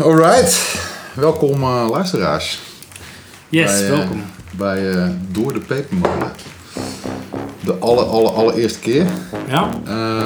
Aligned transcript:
Alright, 0.00 0.80
welkom 1.14 1.62
uh, 1.62 1.86
luisteraars. 1.90 2.60
Yes, 3.48 3.70
bij, 3.70 3.88
welkom. 3.88 4.22
bij 4.56 4.82
uh, 4.82 5.06
Door 5.28 5.52
de 5.52 5.60
Pepermolen. 5.60 6.32
De 7.60 7.74
aller, 7.78 8.04
aller, 8.04 8.30
allereerste 8.30 8.78
keer. 8.78 9.06
Ja. 9.48 9.70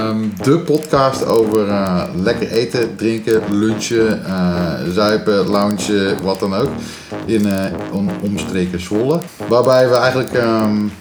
Um, 0.08 0.32
de 0.42 0.58
podcast 0.58 1.26
over 1.26 1.66
lekker 2.14 2.50
eten, 2.50 2.96
drinken, 2.96 3.42
lunchen, 3.50 4.22
zuipen, 4.92 5.46
loungen, 5.46 6.22
wat 6.22 6.40
dan 6.40 6.54
ook. 6.54 6.70
In 7.24 7.46
om, 7.92 8.08
omstreken 8.22 8.80
Zwolle. 8.80 9.20
Waarbij 9.48 9.88
we 9.88 9.96
eigenlijk 9.96 10.34
um, 10.34 10.92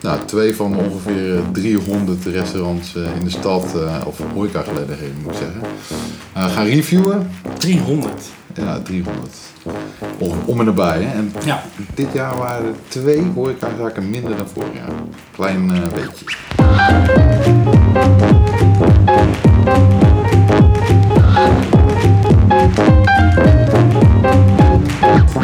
nou, 0.00 0.18
twee 0.24 0.56
van 0.56 0.76
ongeveer 0.76 1.40
300 1.52 2.24
restaurants 2.24 2.94
in 2.94 3.24
de 3.24 3.30
stad, 3.30 3.64
of 4.06 4.20
horecagelegenheden 4.34 5.16
moet 5.22 5.32
ik 5.32 5.38
zeggen, 5.38 5.60
gaan 6.50 6.66
reviewen. 6.66 7.30
300? 7.58 8.12
Ja, 8.54 8.80
300. 8.80 9.36
Om, 10.18 10.38
om 10.44 10.60
en 10.60 10.66
nabij. 10.66 11.02
Hè? 11.02 11.14
En 11.14 11.32
ja. 11.44 11.62
dit 11.94 12.12
jaar 12.12 12.36
waren 12.36 12.66
er 12.66 12.74
twee 12.88 13.22
horecazaken 13.34 14.10
minder 14.10 14.36
dan 14.36 14.48
vorig 14.48 14.74
jaar. 14.74 14.92
Klein 15.30 15.70
uh, 15.70 15.78
beetje. 15.94 16.24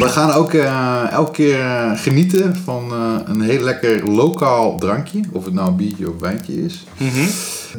We 0.00 0.08
gaan 0.08 0.30
ook 0.30 0.52
uh, 0.52 1.10
elke 1.10 1.32
keer 1.32 1.92
genieten 1.96 2.56
van 2.56 2.92
uh, 2.92 3.14
een 3.24 3.40
heel 3.40 3.60
lekker 3.60 4.10
lokaal 4.10 4.78
drankje. 4.78 5.20
Of 5.32 5.44
het 5.44 5.54
nou 5.54 5.68
een 5.68 5.76
biertje 5.76 6.10
of 6.10 6.20
wijntje 6.20 6.64
is. 6.64 6.84
Mm 6.96 7.08
-hmm. 7.08 7.28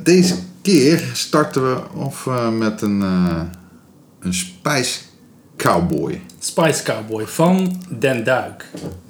Deze 0.04 0.36
keer 0.62 1.10
starten 1.14 1.64
we 1.64 1.78
of 1.94 2.30
met 2.58 2.82
een, 2.82 3.02
een 4.20 4.34
Spice 4.34 5.00
Cowboy. 5.58 6.22
Spice 6.40 6.84
Cowboy 6.84 7.28
van 7.28 7.82
Den 8.00 8.24
Duik. 8.24 8.66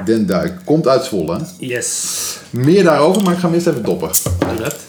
Den 0.06 0.26
Duik. 0.26 0.54
Komt 0.66 0.88
uit 0.88 1.04
Zwolle. 1.04 1.40
Yes. 1.58 2.40
Meer 2.50 2.84
daarover, 2.84 3.24
maar 3.24 3.34
ik 3.34 3.40
ga 3.40 3.46
hem 3.46 3.54
eerst 3.54 3.68
even 3.68 3.84
doppen. 3.84 4.10
Doe 4.40 4.58
dat. 4.60 4.80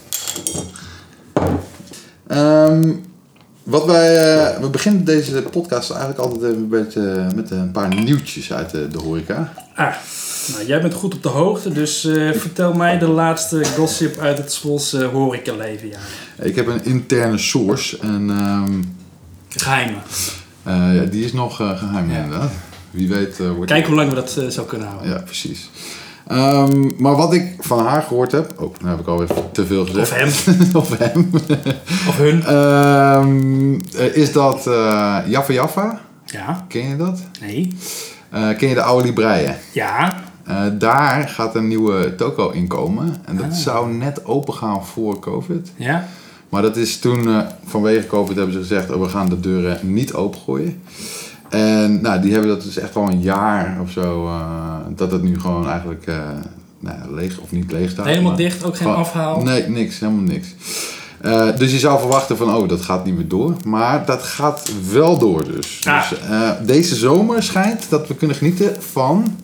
Um, 2.37 3.12
wat 3.63 3.85
wij, 3.85 4.15
uh, 4.15 4.61
we 4.61 4.69
beginnen 4.69 5.05
deze 5.05 5.43
podcast 5.51 5.91
eigenlijk 5.91 6.21
altijd 6.21 6.53
even 6.53 6.69
beetje 6.69 7.27
met 7.35 7.51
een 7.51 7.71
paar 7.71 7.95
nieuwtjes 7.95 8.53
uit 8.53 8.71
de, 8.71 8.89
de 8.89 8.99
horeca. 8.99 9.53
Ah, 9.75 9.95
nou, 10.53 10.67
jij 10.67 10.81
bent 10.81 10.95
goed 10.95 11.15
op 11.15 11.23
de 11.23 11.29
hoogte, 11.29 11.73
dus 11.73 12.05
uh, 12.05 12.33
vertel 12.33 12.73
mij 12.73 12.99
de 12.99 13.09
laatste 13.09 13.65
gossip 13.65 14.19
uit 14.19 14.39
het 14.39 14.53
Zwolse 14.53 15.05
horecaleven. 15.05 15.89
Ja. 15.89 15.99
Ik 16.45 16.57
heb 16.57 16.67
een 16.67 16.85
interne 16.85 17.39
source 17.39 17.99
en... 17.99 18.31
Um, 18.31 18.97
Geheime. 19.49 19.97
Ja, 20.65 21.05
die 21.05 21.25
is 21.25 21.33
nog 21.33 21.57
geheim 21.57 22.11
ja. 22.11 22.23
inderdaad. 22.23 22.51
Wie 22.91 23.09
weet... 23.09 23.39
Wordt 23.39 23.71
Kijk 23.71 23.87
hoe 23.87 23.95
lang 23.95 24.09
we 24.09 24.15
dat 24.15 24.41
zou 24.49 24.67
kunnen 24.67 24.89
houden. 24.89 25.11
Ja, 25.11 25.19
precies. 25.19 25.71
Um, 26.31 26.95
maar 26.99 27.17
wat 27.17 27.33
ik 27.33 27.55
van 27.59 27.87
haar 27.87 28.03
gehoord 28.03 28.33
heb... 28.33 28.53
Oh, 28.57 28.75
nou 28.79 28.91
heb 28.91 29.01
ik 29.01 29.07
alweer 29.07 29.29
te 29.53 29.67
veel 29.67 29.87
gezegd. 29.87 30.11
Of 30.11 30.19
hem. 30.19 30.31
of 30.83 30.99
hem. 30.99 31.31
of 32.09 32.17
hun. 32.17 32.57
Um, 32.57 33.81
is 34.13 34.33
dat 34.33 34.65
Jaffa 35.27 35.53
Jaffa. 35.53 36.01
Ja. 36.25 36.65
Ken 36.69 36.89
je 36.89 36.97
dat? 36.97 37.21
Nee. 37.41 37.77
ken 38.31 38.69
je 38.69 38.75
de 38.75 38.83
oude 38.83 39.05
Libreien? 39.05 39.57
Ja. 39.73 40.23
daar 40.79 41.29
gaat 41.29 41.55
een 41.55 41.69
nieuwe 41.69 42.15
toko 42.15 42.51
in 42.51 42.67
komen. 42.67 43.17
En 43.25 43.37
dat 43.37 43.47
ah. 43.47 43.53
zou 43.53 43.93
net 43.93 44.25
open 44.25 44.55
gaan 44.55 44.87
voor 44.87 45.19
COVID. 45.19 45.73
Ja. 45.77 46.09
Maar 46.53 46.63
dat 46.63 46.77
is 46.77 46.99
toen, 46.99 47.29
uh, 47.29 47.41
vanwege 47.65 48.07
COVID 48.07 48.37
hebben 48.37 48.55
ze 48.55 48.61
gezegd, 48.61 48.91
oh, 48.91 49.01
we 49.01 49.09
gaan 49.09 49.29
de 49.29 49.41
deuren 49.41 49.79
niet 49.83 50.15
opengooien. 50.15 50.83
En 51.53 52.01
nou, 52.01 52.21
die 52.21 52.33
hebben 52.33 52.51
dat 52.51 52.63
dus 52.63 52.79
echt 52.79 52.97
al 52.97 53.09
een 53.09 53.21
jaar 53.21 53.79
of 53.83 53.91
zo, 53.91 54.27
uh, 54.27 54.77
dat 54.97 55.13
het 55.13 55.23
nu 55.23 55.41
gewoon 55.41 55.69
eigenlijk 55.69 56.07
uh, 56.07 56.17
nou, 56.79 57.15
leeg 57.15 57.39
of 57.39 57.53
niet 57.53 57.73
leeg 57.73 57.91
staat. 57.91 58.07
Helemaal 58.07 58.37
dicht, 58.37 58.65
ook 58.65 58.77
geen 58.77 58.87
gewoon, 58.87 59.01
afhaal? 59.01 59.43
Nee, 59.43 59.69
niks, 59.69 59.99
helemaal 59.99 60.23
niks. 60.23 60.49
dus 61.59 61.73
je 61.73 61.79
zou 61.79 61.99
verwachten 61.99 62.37
van, 62.37 62.55
oh, 62.55 62.69
dat 62.69 62.81
gaat 62.81 63.05
niet 63.05 63.15
meer 63.15 63.29
door. 63.29 63.57
Maar 63.65 64.07
dat 64.07 64.23
gaat 64.23 64.71
wel 64.91 65.19
door 65.19 65.45
dus. 65.45 65.81
Ah. 65.85 66.11
dus 66.11 66.19
deze 66.67 66.95
zomer 66.95 67.43
schijnt 67.43 67.87
dat 67.91 68.09
we 68.09 68.15
kunnen 68.15 68.37
genieten 68.37 68.83
van, 68.83 69.39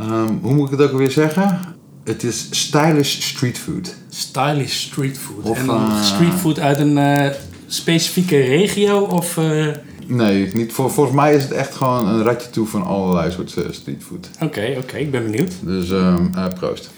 um, 0.00 0.38
hoe 0.42 0.54
moet 0.54 0.72
ik 0.72 0.78
het 0.78 0.86
ook 0.86 0.92
alweer 0.92 1.10
zeggen? 1.10 1.58
Het 2.04 2.22
is 2.22 2.46
stylish 2.50 3.20
street 3.20 3.58
food. 3.58 3.94
Stylish 4.10 4.74
street 4.74 5.18
food. 5.18 5.44
Of, 5.44 5.68
en 5.68 6.04
street 6.04 6.34
food 6.34 6.58
uit 6.58 6.78
een 6.78 7.32
specifieke 7.66 8.40
regio? 8.40 9.00
Of. 9.00 9.38
Nee, 10.10 10.50
niet 10.52 10.72
voor, 10.72 10.90
volgens 10.90 11.16
mij 11.16 11.34
is 11.34 11.42
het 11.42 11.52
echt 11.52 11.74
gewoon 11.74 12.08
een 12.08 12.22
ratje 12.22 12.50
toe 12.50 12.66
van 12.66 12.82
allerlei 12.82 13.30
soorten 13.30 13.74
street 13.74 14.02
food. 14.02 14.28
Oké, 14.34 14.44
okay, 14.44 14.70
oké, 14.70 14.80
okay, 14.80 15.00
ik 15.00 15.10
ben 15.10 15.30
benieuwd. 15.30 15.52
Dus 15.60 15.90
um, 15.90 16.30
proost. 16.54 16.90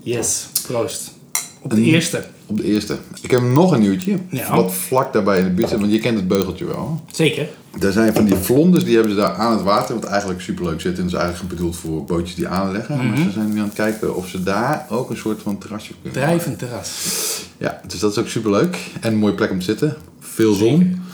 Yes, 0.00 0.48
proost. 0.66 1.16
Op 1.62 1.70
de 1.70 1.82
eerste. 1.82 2.24
Op 2.46 2.56
de 2.56 2.64
eerste. 2.64 2.96
Ik 3.22 3.30
heb 3.30 3.42
nog 3.42 3.72
een 3.72 3.80
nieuwtje. 3.80 4.18
Ja. 4.30 4.56
Wat 4.56 4.74
vlak 4.74 5.12
daarbij 5.12 5.38
in 5.38 5.44
de 5.44 5.50
buurt 5.50 5.68
zit, 5.68 5.80
want 5.80 5.92
je 5.92 5.98
kent 5.98 6.16
het 6.16 6.28
beugeltje 6.28 6.64
wel. 6.64 7.00
Zeker. 7.12 7.48
Er 7.80 7.92
zijn 7.92 8.14
van 8.14 8.24
die 8.24 8.34
vlonders, 8.34 8.84
die 8.84 8.94
hebben 8.94 9.12
ze 9.12 9.18
daar 9.18 9.34
aan 9.34 9.52
het 9.52 9.62
water, 9.62 9.94
wat 9.94 10.04
eigenlijk 10.04 10.40
superleuk 10.40 10.80
zit. 10.80 10.96
En 10.96 11.02
dat 11.02 11.12
is 11.12 11.18
eigenlijk 11.18 11.54
bedoeld 11.54 11.76
voor 11.76 12.04
bootjes 12.04 12.34
die 12.34 12.48
aanleggen. 12.48 12.96
Mhm. 12.96 13.08
Maar 13.08 13.16
ze 13.16 13.30
zijn 13.30 13.52
nu 13.52 13.58
aan 13.58 13.64
het 13.64 13.74
kijken 13.74 14.16
of 14.16 14.28
ze 14.28 14.42
daar 14.42 14.86
ook 14.88 15.10
een 15.10 15.16
soort 15.16 15.42
van 15.42 15.58
terrasje 15.58 15.92
kunnen 16.02 16.20
Drijvend 16.20 16.58
terras. 16.58 17.46
Ja, 17.58 17.80
dus 17.86 18.00
dat 18.00 18.10
is 18.10 18.18
ook 18.18 18.28
superleuk. 18.28 18.78
En 19.00 19.12
een 19.12 19.18
mooie 19.18 19.34
plek 19.34 19.50
om 19.50 19.58
te 19.58 19.64
zitten. 19.64 19.96
Veel 20.20 20.54
zon. 20.54 20.78
Zeker. 20.78 21.06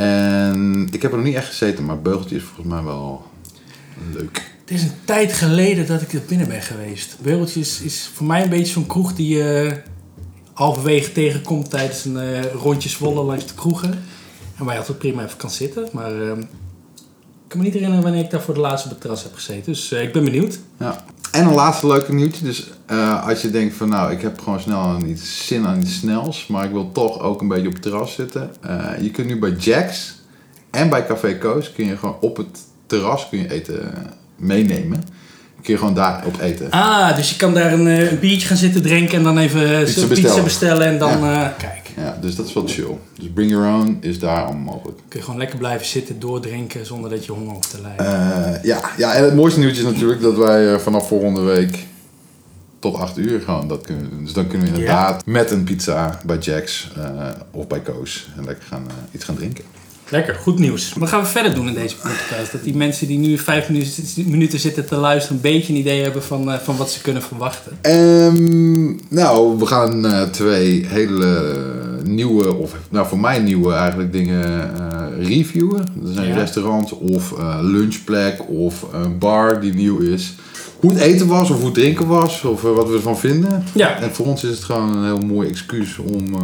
En 0.00 0.88
ik 0.90 1.02
heb 1.02 1.10
er 1.10 1.16
nog 1.16 1.26
niet 1.26 1.34
echt 1.34 1.48
gezeten, 1.48 1.84
maar 1.84 2.00
beugeltje 2.00 2.36
is 2.36 2.42
volgens 2.42 2.66
mij 2.66 2.82
wel 2.82 3.24
leuk. 4.12 4.52
Het 4.60 4.70
is 4.70 4.82
een 4.82 5.04
tijd 5.04 5.32
geleden 5.32 5.86
dat 5.86 6.02
ik 6.02 6.12
er 6.12 6.22
binnen 6.28 6.48
ben 6.48 6.62
geweest. 6.62 7.16
Beugeltje 7.22 7.60
is, 7.60 7.80
is 7.80 8.10
voor 8.14 8.26
mij 8.26 8.42
een 8.42 8.48
beetje 8.48 8.72
zo'n 8.72 8.86
kroeg 8.86 9.14
die 9.14 9.36
je 9.36 9.76
halverwege 10.52 11.12
tegenkomt 11.12 11.70
tijdens 11.70 12.04
een 12.04 12.16
uh, 12.16 12.44
rondje 12.44 12.88
zwollen 12.88 13.24
langs 13.24 13.46
de 13.46 13.54
kroegen. 13.54 13.90
En 14.56 14.64
waar 14.64 14.74
je 14.74 14.80
altijd 14.80 14.98
prima 14.98 15.24
even 15.24 15.36
kan 15.36 15.50
zitten. 15.50 15.88
Maar 15.92 16.12
uh, 16.12 16.28
ik 16.30 17.48
kan 17.48 17.58
me 17.58 17.64
niet 17.64 17.72
herinneren 17.72 18.02
wanneer 18.02 18.24
ik 18.24 18.30
daar 18.30 18.42
voor 18.42 18.54
de 18.54 18.60
laatste 18.60 18.86
op 18.88 18.92
het 18.92 19.00
terras 19.00 19.22
heb 19.22 19.34
gezeten. 19.34 19.72
Dus 19.72 19.92
uh, 19.92 20.02
ik 20.02 20.12
ben 20.12 20.24
benieuwd. 20.24 20.58
Ja. 20.78 21.04
En 21.30 21.46
een 21.46 21.54
laatste 21.54 21.86
leuke 21.86 22.14
nieuwtje. 22.14 22.44
Dus 22.44 22.70
uh, 22.90 23.26
als 23.28 23.42
je 23.42 23.50
denkt 23.50 23.76
van 23.76 23.88
nou, 23.88 24.12
ik 24.12 24.22
heb 24.22 24.40
gewoon 24.40 24.60
snel 24.60 24.78
aan 24.78 25.06
iets 25.06 25.46
zin 25.46 25.66
aan 25.66 25.80
iets 25.80 25.98
snels. 25.98 26.46
Maar 26.46 26.64
ik 26.64 26.70
wil 26.70 26.92
toch 26.92 27.20
ook 27.20 27.40
een 27.40 27.48
beetje 27.48 27.66
op 27.66 27.72
het 27.72 27.82
terras 27.82 28.14
zitten. 28.14 28.50
je 29.00 29.10
kunt 29.10 29.26
nu 29.26 29.38
bij 29.38 29.50
Jack's 29.50 30.14
en 30.70 30.88
bij 30.90 31.06
Café 31.06 31.38
Koos 31.38 31.72
kun 31.72 31.86
je 31.86 31.96
gewoon 31.96 32.16
op 32.20 32.36
het 32.36 32.58
terras 32.86 33.28
kun 33.28 33.38
je 33.38 33.52
eten 33.52 33.92
meenemen. 34.36 35.02
Kun 35.62 35.72
je 35.72 35.78
gewoon 35.78 35.94
daar 35.94 36.22
op 36.26 36.40
eten. 36.40 36.70
Ah, 36.70 37.16
dus 37.16 37.30
je 37.30 37.36
kan 37.36 37.54
daar 37.54 37.72
een, 37.72 37.86
een 37.86 38.18
biertje 38.18 38.46
gaan 38.46 38.56
zitten 38.56 38.82
drinken 38.82 39.18
en 39.18 39.24
dan 39.24 39.38
even 39.38 39.60
pizza 39.60 39.84
pizza 39.84 40.06
bestellen. 40.06 40.44
bestellen 40.44 40.86
en 40.86 40.98
dan 40.98 41.20
Ja. 41.20 41.44
uh, 41.44 41.58
kijk. 41.58 41.89
Ja, 42.00 42.18
dus 42.20 42.36
dat 42.36 42.46
is 42.46 42.52
wel 42.52 42.66
chill. 42.66 42.96
Dus 43.18 43.28
bring 43.34 43.50
your 43.50 43.74
own 43.74 43.98
is 44.00 44.18
daar 44.18 44.44
allemaal 44.44 44.74
mogelijk. 44.74 44.98
Kun 45.08 45.18
je 45.18 45.24
gewoon 45.24 45.40
lekker 45.40 45.58
blijven 45.58 45.86
zitten, 45.86 46.20
doordrinken 46.20 46.86
zonder 46.86 47.10
dat 47.10 47.24
je 47.24 47.32
honger 47.32 47.52
hoeft 47.52 47.70
te 47.70 47.80
lijden. 47.80 48.06
Uh, 48.06 48.64
ja, 48.64 48.90
ja, 48.96 49.14
en 49.14 49.24
het 49.24 49.34
mooiste 49.34 49.60
nieuwtje 49.60 49.82
is 49.82 49.92
natuurlijk 49.92 50.20
dat 50.20 50.36
wij 50.36 50.72
uh, 50.72 50.78
vanaf 50.78 51.08
volgende 51.08 51.40
week 51.40 51.86
tot 52.78 52.94
8 52.94 53.18
uur 53.18 53.40
gewoon 53.40 53.68
dat 53.68 53.80
kunnen 53.80 54.10
doen. 54.10 54.24
Dus 54.24 54.32
dan 54.32 54.46
kunnen 54.46 54.66
we 54.66 54.72
inderdaad 54.72 55.22
ja. 55.26 55.32
met 55.32 55.50
een 55.50 55.64
pizza 55.64 56.20
bij 56.24 56.38
Jack's 56.38 56.88
of 57.50 57.66
bij 57.66 57.80
Koos 57.80 58.28
en 58.36 58.44
lekker 58.44 58.64
gaan, 58.64 58.86
iets 59.12 59.24
gaan 59.24 59.36
drinken. 59.36 59.64
Lekker, 60.10 60.34
goed 60.34 60.58
nieuws. 60.58 60.92
Wat 60.92 61.08
gaan 61.08 61.20
we 61.20 61.26
verder 61.26 61.54
doen 61.54 61.68
in 61.68 61.74
deze 61.74 61.96
podcast? 61.96 62.52
Dat 62.52 62.64
die 62.64 62.76
mensen 62.76 63.06
die 63.06 63.18
nu 63.18 63.38
vijf 63.38 63.68
minuten 64.16 64.58
zitten 64.58 64.86
te 64.86 64.96
luisteren... 64.96 65.36
een 65.36 65.42
beetje 65.42 65.72
een 65.72 65.78
idee 65.78 66.02
hebben 66.02 66.22
van, 66.22 66.48
uh, 66.48 66.54
van 66.54 66.76
wat 66.76 66.90
ze 66.90 67.00
kunnen 67.00 67.22
verwachten. 67.22 67.78
Um, 67.82 69.00
nou, 69.08 69.58
we 69.58 69.66
gaan 69.66 70.06
uh, 70.06 70.22
twee 70.22 70.86
hele 70.86 71.52
nieuwe, 72.04 72.54
of 72.54 72.74
nou 72.90 73.06
voor 73.06 73.18
mij 73.20 73.38
nieuwe 73.38 73.72
eigenlijk 73.72 74.12
dingen 74.12 74.70
uh, 74.80 75.26
reviewen. 75.26 75.80
Er 75.80 76.12
zijn 76.12 76.28
Ja. 76.28 76.34
restaurants 76.34 76.92
of 76.92 77.34
lunchplek 77.60 78.48
of 78.48 78.86
een 78.92 79.18
bar 79.18 79.60
die 79.60 79.74
nieuw 79.74 79.98
is. 79.98 80.34
Hoe 80.80 80.90
het 80.92 81.00
eten 81.00 81.26
was 81.26 81.50
of 81.50 81.56
hoe 81.56 81.64
het 81.64 81.74
drinken 81.74 82.06
was 82.06 82.44
of 82.44 82.62
wat 82.62 82.88
we 82.88 82.94
ervan 82.94 83.18
vinden. 83.18 83.64
Ja. 83.74 83.96
En 83.98 84.10
voor 84.10 84.26
ons 84.26 84.44
is 84.44 84.50
het 84.50 84.64
gewoon 84.64 84.96
een 84.96 85.04
heel 85.04 85.26
mooi 85.26 85.48
excuus 85.48 85.98
om... 85.98 86.34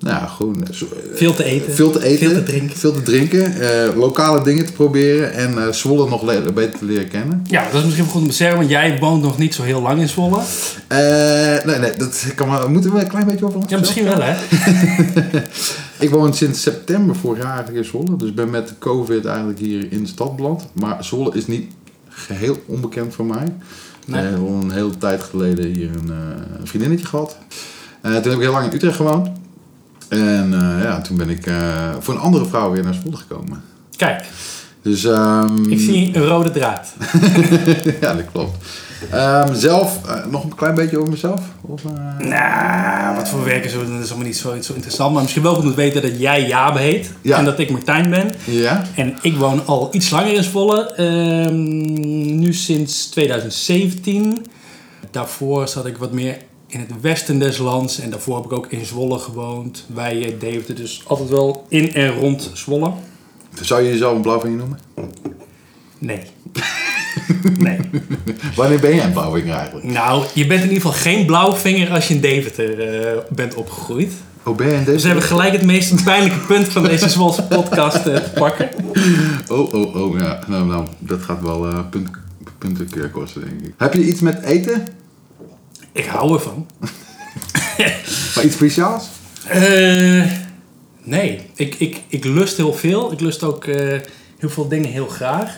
nou 0.00 0.16
ja, 0.16 0.26
gewoon 0.26 0.66
zo, 0.70 0.86
Veel 1.14 1.34
te 1.34 1.44
eten. 1.44 1.74
veel 1.74 1.90
te 1.90 2.04
eten, 2.04 2.18
Veel 2.28 2.34
te 2.36 2.42
drinken. 2.42 2.76
veel 2.76 2.92
te 2.92 3.02
drinken, 3.02 3.54
uh, 3.60 3.96
lokale 3.96 4.42
dingen 4.44 4.66
te 4.66 4.72
proberen 4.72 5.32
en 5.32 5.52
uh, 5.54 5.68
Zwolle 5.72 6.08
nog 6.08 6.22
le- 6.22 6.52
beter 6.52 6.78
te 6.78 6.84
leren 6.84 7.08
kennen. 7.08 7.44
Ja, 7.48 7.64
dat 7.64 7.74
is 7.74 7.82
misschien 7.84 8.04
wel 8.04 8.12
goed 8.12 8.22
om 8.22 8.28
te 8.28 8.34
zeggen, 8.34 8.58
want 8.58 8.70
jij 8.70 8.98
woont 8.98 9.22
nog 9.22 9.38
niet 9.38 9.54
zo 9.54 9.62
heel 9.62 9.82
lang 9.82 10.00
in 10.00 10.08
Zwolle. 10.08 10.36
Uh, 10.38 11.64
nee, 11.64 11.78
nee, 11.78 11.96
dat 11.96 12.24
kan 12.34 12.48
maar, 12.48 12.70
moeten 12.70 12.92
we 12.92 13.00
een 13.00 13.08
klein 13.08 13.26
beetje 13.26 13.44
over 13.44 13.58
ons 13.60 13.70
Ja, 13.70 13.78
misschien 13.78 14.04
wel 14.04 14.22
hè. 14.22 14.34
Ik 16.04 16.10
woon 16.10 16.34
sinds 16.34 16.62
september 16.62 17.16
vorig 17.16 17.42
jaar 17.42 17.52
eigenlijk 17.54 17.78
in 17.84 17.90
Zwolle, 17.90 18.16
dus 18.16 18.34
ben 18.34 18.50
met 18.50 18.68
de 18.68 18.74
COVID 18.78 19.24
eigenlijk 19.24 19.58
hier 19.58 19.86
in 19.92 20.02
de 20.02 20.08
stad 20.08 20.36
beland. 20.36 20.66
Maar 20.72 21.04
Zwolle 21.04 21.30
is 21.34 21.46
niet 21.46 21.70
geheel 22.08 22.62
onbekend 22.66 23.14
voor 23.14 23.24
mij. 23.26 23.52
Nee. 24.06 24.22
Ik 24.24 24.30
heb 24.30 24.38
al 24.40 24.46
een 24.62 24.70
hele 24.70 24.98
tijd 24.98 25.22
geleden 25.22 25.64
hier 25.64 25.90
een, 25.90 26.10
een 26.60 26.66
vriendinnetje 26.66 27.06
gehad. 27.06 27.36
toen 28.02 28.12
heb 28.12 28.26
ik 28.26 28.38
heel 28.40 28.52
lang 28.52 28.66
in 28.66 28.74
Utrecht 28.74 28.96
gewoond. 28.96 29.28
En 30.10 30.52
uh, 30.52 30.82
ja, 30.82 31.00
toen 31.00 31.16
ben 31.16 31.28
ik 31.30 31.46
uh, 31.46 31.90
voor 32.00 32.14
een 32.14 32.20
andere 32.20 32.44
vrouw 32.46 32.70
weer 32.70 32.82
naar 32.84 32.94
Zwolle 32.94 33.16
gekomen. 33.16 33.62
Kijk, 33.96 34.24
Dus 34.82 35.04
ehm, 35.04 35.70
ik 35.70 35.80
zie 35.80 36.16
een 36.16 36.26
rode 36.26 36.50
draad. 36.50 36.92
ja, 38.00 38.14
dat 38.14 38.24
klopt. 38.32 38.56
Ehm, 39.10 39.54
zelf, 39.54 40.06
eh, 40.06 40.26
nog 40.26 40.44
een 40.44 40.54
klein 40.54 40.74
beetje 40.74 40.98
over 40.98 41.10
mezelf? 41.10 41.40
Of, 41.60 41.82
eh, 41.84 42.26
Nou, 42.26 43.16
wat 43.16 43.28
voor 43.28 43.44
werk 43.44 43.64
is 43.64 43.72
dat 43.72 43.82
is 43.82 44.08
allemaal 44.08 44.26
niet 44.26 44.36
zo, 44.36 44.56
zo 44.60 44.72
interessant. 44.72 45.12
Maar 45.12 45.22
misschien 45.22 45.42
wel 45.42 45.54
goed 45.54 45.64
om 45.64 45.70
te 45.70 45.76
weten 45.76 46.02
dat 46.02 46.20
jij 46.20 46.46
Jabe 46.46 46.78
heet. 46.78 47.12
Ja. 47.20 47.38
En 47.38 47.44
dat 47.44 47.58
ik 47.58 47.70
Martijn 47.70 48.10
ben. 48.10 48.32
Ja? 48.44 48.82
En 48.96 49.18
ik 49.22 49.36
woon 49.36 49.66
al 49.66 49.88
iets 49.92 50.10
langer 50.10 50.34
in 50.34 50.42
Zwolle. 50.44 50.92
ehm, 50.92 52.38
nu 52.38 52.52
sinds 52.52 53.06
2017. 53.06 54.46
Daarvoor 55.10 55.68
zat 55.68 55.86
ik 55.86 55.96
wat 55.96 56.12
meer 56.12 56.36
in 56.70 56.80
het 56.80 57.00
westen 57.00 57.38
des 57.38 57.58
lands. 57.58 58.00
En 58.00 58.10
daarvoor 58.10 58.36
heb 58.36 58.44
ik 58.44 58.52
ook 58.52 58.66
in 58.66 58.84
Zwolle 58.84 59.18
gewoond. 59.18 59.84
Wij 59.94 60.24
eh, 60.24 60.40
Deventer 60.40 60.74
dus 60.74 61.02
altijd 61.06 61.28
wel 61.28 61.66
in 61.68 61.94
en 61.94 62.14
rond 62.14 62.50
Zwolle. 62.54 62.92
Zou 63.60 63.82
je 63.82 63.90
jezelf 63.90 64.14
een 64.14 64.22
blauwvinger 64.22 64.58
noemen? 64.58 64.78
Nee. 65.98 66.22
nee. 67.58 67.78
Wanneer 68.54 68.80
ben 68.80 68.94
jij 68.94 69.04
een 69.04 69.12
blauwvinger 69.12 69.54
eigenlijk? 69.54 69.86
Nou, 69.86 70.24
je 70.34 70.46
bent 70.46 70.62
in 70.62 70.68
ieder 70.68 70.82
geval 70.82 71.00
geen 71.00 71.26
blauwvinger 71.26 71.90
als 71.90 72.08
je 72.08 72.14
in 72.14 72.20
Deventer 72.20 72.80
eh, 72.80 73.18
bent 73.30 73.54
opgegroeid. 73.54 74.12
Oh, 74.42 74.56
ben 74.56 74.66
een 74.66 74.76
Dus 74.76 74.84
deze? 74.84 75.00
we 75.00 75.06
hebben 75.06 75.24
gelijk 75.24 75.52
het 75.52 75.62
meest 75.62 76.04
pijnlijke 76.04 76.38
punt 76.38 76.68
van 76.68 76.82
deze 76.82 77.08
Zwolse 77.08 77.42
podcast 77.42 78.06
eh, 78.06 78.16
te 78.16 78.30
pakken. 78.30 78.68
Oh, 79.48 79.72
oh, 79.72 79.96
oh, 79.96 80.18
ja. 80.18 80.38
Nou, 80.46 80.66
nou, 80.66 80.86
dat 80.98 81.22
gaat 81.22 81.42
wel 81.42 81.66
eh 81.66 81.78
punt, 81.90 82.08
punten 82.58 82.88
keer 82.88 83.08
kosten, 83.08 83.40
denk 83.40 83.60
ik. 83.60 83.74
Heb 83.76 83.94
je 83.94 84.04
iets 84.04 84.20
met 84.20 84.42
eten? 84.42 84.86
Ik 85.92 86.04
hou 86.04 86.34
ervan. 86.34 86.66
Maar 88.34 88.44
iets 88.44 88.54
speciaals? 88.54 89.08
Eh, 89.48 90.24
nee, 91.02 91.40
ik, 91.54 91.74
ik, 91.74 92.00
ik 92.08 92.24
lust 92.24 92.56
heel 92.56 92.74
veel. 92.74 93.12
Ik 93.12 93.20
lust 93.20 93.42
ook 93.42 93.64
eh, 93.64 93.98
heel 94.38 94.48
veel 94.48 94.68
dingen 94.68 94.90
heel 94.90 95.06
graag. 95.06 95.56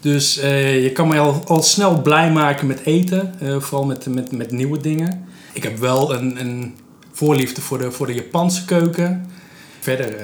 Dus 0.00 0.38
eh, 0.38 0.82
je 0.82 0.92
kan 0.92 1.08
mij 1.08 1.20
al, 1.20 1.42
al 1.46 1.62
snel 1.62 2.02
blij 2.02 2.32
maken 2.32 2.66
met 2.66 2.80
eten. 2.84 3.34
vooral 3.60 3.84
met, 3.86 4.06
met, 4.06 4.32
met 4.32 4.50
nieuwe 4.50 4.80
dingen. 4.80 5.28
Ik 5.52 5.62
heb 5.62 5.78
wel 5.78 6.14
een, 6.14 6.40
een 6.40 6.74
voorliefde 7.12 7.60
voor 7.60 7.78
de, 7.78 7.92
voor 7.92 8.06
de 8.06 8.14
Japanse 8.14 8.64
keuken. 8.64 9.26
Verder, 9.80 10.14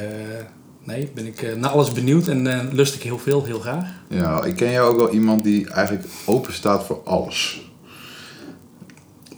nee, 0.84 1.10
ben 1.14 1.26
ik 1.26 1.56
naar 1.56 1.70
alles 1.70 1.92
benieuwd 1.92 2.28
en 2.28 2.68
lust 2.72 2.94
ik 2.94 3.02
heel 3.02 3.18
veel, 3.18 3.44
heel 3.44 3.60
graag. 3.60 3.84
Ja, 4.08 4.44
ik 4.44 4.56
ken 4.56 4.70
jou 4.70 4.92
ook 4.92 4.98
wel 4.98 5.10
iemand 5.10 5.44
die 5.44 5.70
eigenlijk 5.70 6.08
open 6.24 6.52
staat 6.52 6.84
voor 6.84 7.00
alles. 7.04 7.69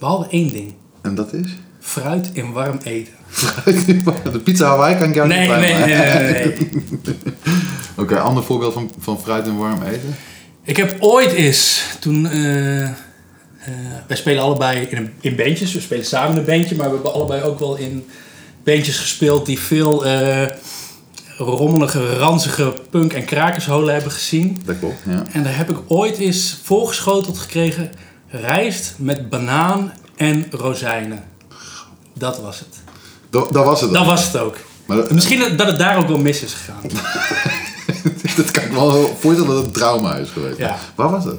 Behalve 0.03 0.29
één 0.31 0.49
ding. 0.49 0.75
En 1.03 1.15
dat 1.15 1.33
is? 1.33 1.47
Fruit 1.81 2.33
en 2.33 2.53
warm 2.53 2.79
eten. 2.85 3.13
De 4.33 4.41
pizza 4.45 4.67
Hawaii 4.67 4.97
kan 4.97 5.09
ik 5.09 5.15
jou 5.15 5.29
Nee, 5.29 5.39
niet 5.41 5.49
nee, 5.49 5.59
bij 5.61 5.87
nee, 5.87 5.97
nee, 5.97 6.33
nee, 6.33 6.69
nee. 7.03 7.15
Oké, 8.05 8.19
ander 8.19 8.43
voorbeeld 8.45 8.73
van, 8.73 8.91
van 8.99 9.21
fruit 9.21 9.47
en 9.47 9.57
warm 9.57 9.83
eten? 9.83 10.17
Ik 10.65 10.77
heb 10.77 10.97
ooit 11.01 11.33
eens, 11.33 11.83
toen... 12.01 12.27
eh, 12.27 12.89
wij 14.07 14.17
spelen 14.17 14.43
allebei 14.43 14.81
in, 14.81 14.97
een, 14.97 15.13
in 15.21 15.37
bandjes. 15.37 15.73
We 15.73 15.81
spelen 15.81 16.05
samen 16.05 16.31
in 16.33 16.39
een 16.39 16.45
bandje, 16.45 16.77
maar 16.77 16.89
we 16.89 16.95
hebben 16.95 17.13
allebei 17.15 17.43
ook 17.43 17.59
wel 17.59 17.77
in 17.77 18.07
bandjes 18.65 18.99
gespeeld 18.99 19.47
die 19.47 19.59
veel 19.59 20.07
eh, 20.07 20.47
rommelige, 21.39 22.17
ranzige 22.17 22.75
punk- 22.91 23.13
en 23.13 23.25
krakersholen 23.25 23.95
hebben 23.95 24.13
gezien. 24.13 24.59
Dat 24.65 24.79
klopt, 24.79 25.03
ja. 25.07 25.25
En 25.33 25.43
daar 25.43 25.57
heb 25.57 25.71
ik 25.71 25.79
ooit 25.87 26.19
eens 26.19 26.59
voorgeschoteld 26.63 27.39
gekregen 27.39 27.91
rijst 28.33 28.95
met 28.99 29.29
banaan 29.29 29.93
en 30.17 30.47
rozijnen. 30.51 31.25
Dat 32.15 32.41
was 32.41 32.59
het. 32.59 32.69
Dat, 33.31 33.53
dat 33.53 33.65
was 33.65 33.81
het 33.81 33.91
Dat 33.91 33.99
dan. 33.99 34.07
was 34.09 34.25
het 34.25 34.37
ook. 34.37 34.57
Maar 34.87 34.97
dat, 34.97 35.11
Misschien 35.11 35.57
dat 35.57 35.67
het 35.67 35.79
daar 35.79 35.97
ook 35.97 36.09
wel 36.09 36.19
mis 36.19 36.43
is 36.43 36.55
gegaan. 36.55 36.83
dat 38.37 38.51
kan 38.51 38.63
ik 38.63 38.71
me 38.71 38.75
wel 38.77 39.17
voorstellen 39.21 39.47
dat 39.47 39.57
het 39.57 39.67
een 39.67 39.73
trauma 39.73 40.15
is 40.15 40.29
geweest. 40.31 40.59
Ja. 40.59 40.79
Waar 40.95 41.11
was 41.11 41.25
het? 41.25 41.37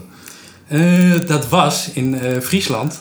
Eh, 0.68 1.28
dat 1.28 1.50
was 1.50 1.90
in 1.94 2.20
eh, 2.20 2.40
Friesland, 2.42 3.00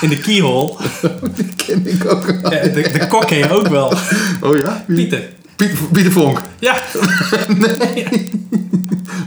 in 0.00 0.08
de 0.08 0.18
Kiehol. 0.18 0.78
Die 1.36 1.48
ken 1.56 1.86
ik 1.86 2.04
ook 2.12 2.26
wel. 2.26 2.52
Ja, 2.52 2.62
de, 2.62 2.90
de 2.92 3.06
kok 3.06 3.26
ken 3.26 3.38
je 3.38 3.50
ook 3.50 3.68
wel. 3.68 3.92
Oh 4.40 4.56
ja? 4.56 4.84
Wie? 4.86 4.96
Pieter. 4.96 5.28
Piet, 5.56 5.92
Pieter 5.92 6.12
Vonk. 6.12 6.40
Ja. 6.58 6.76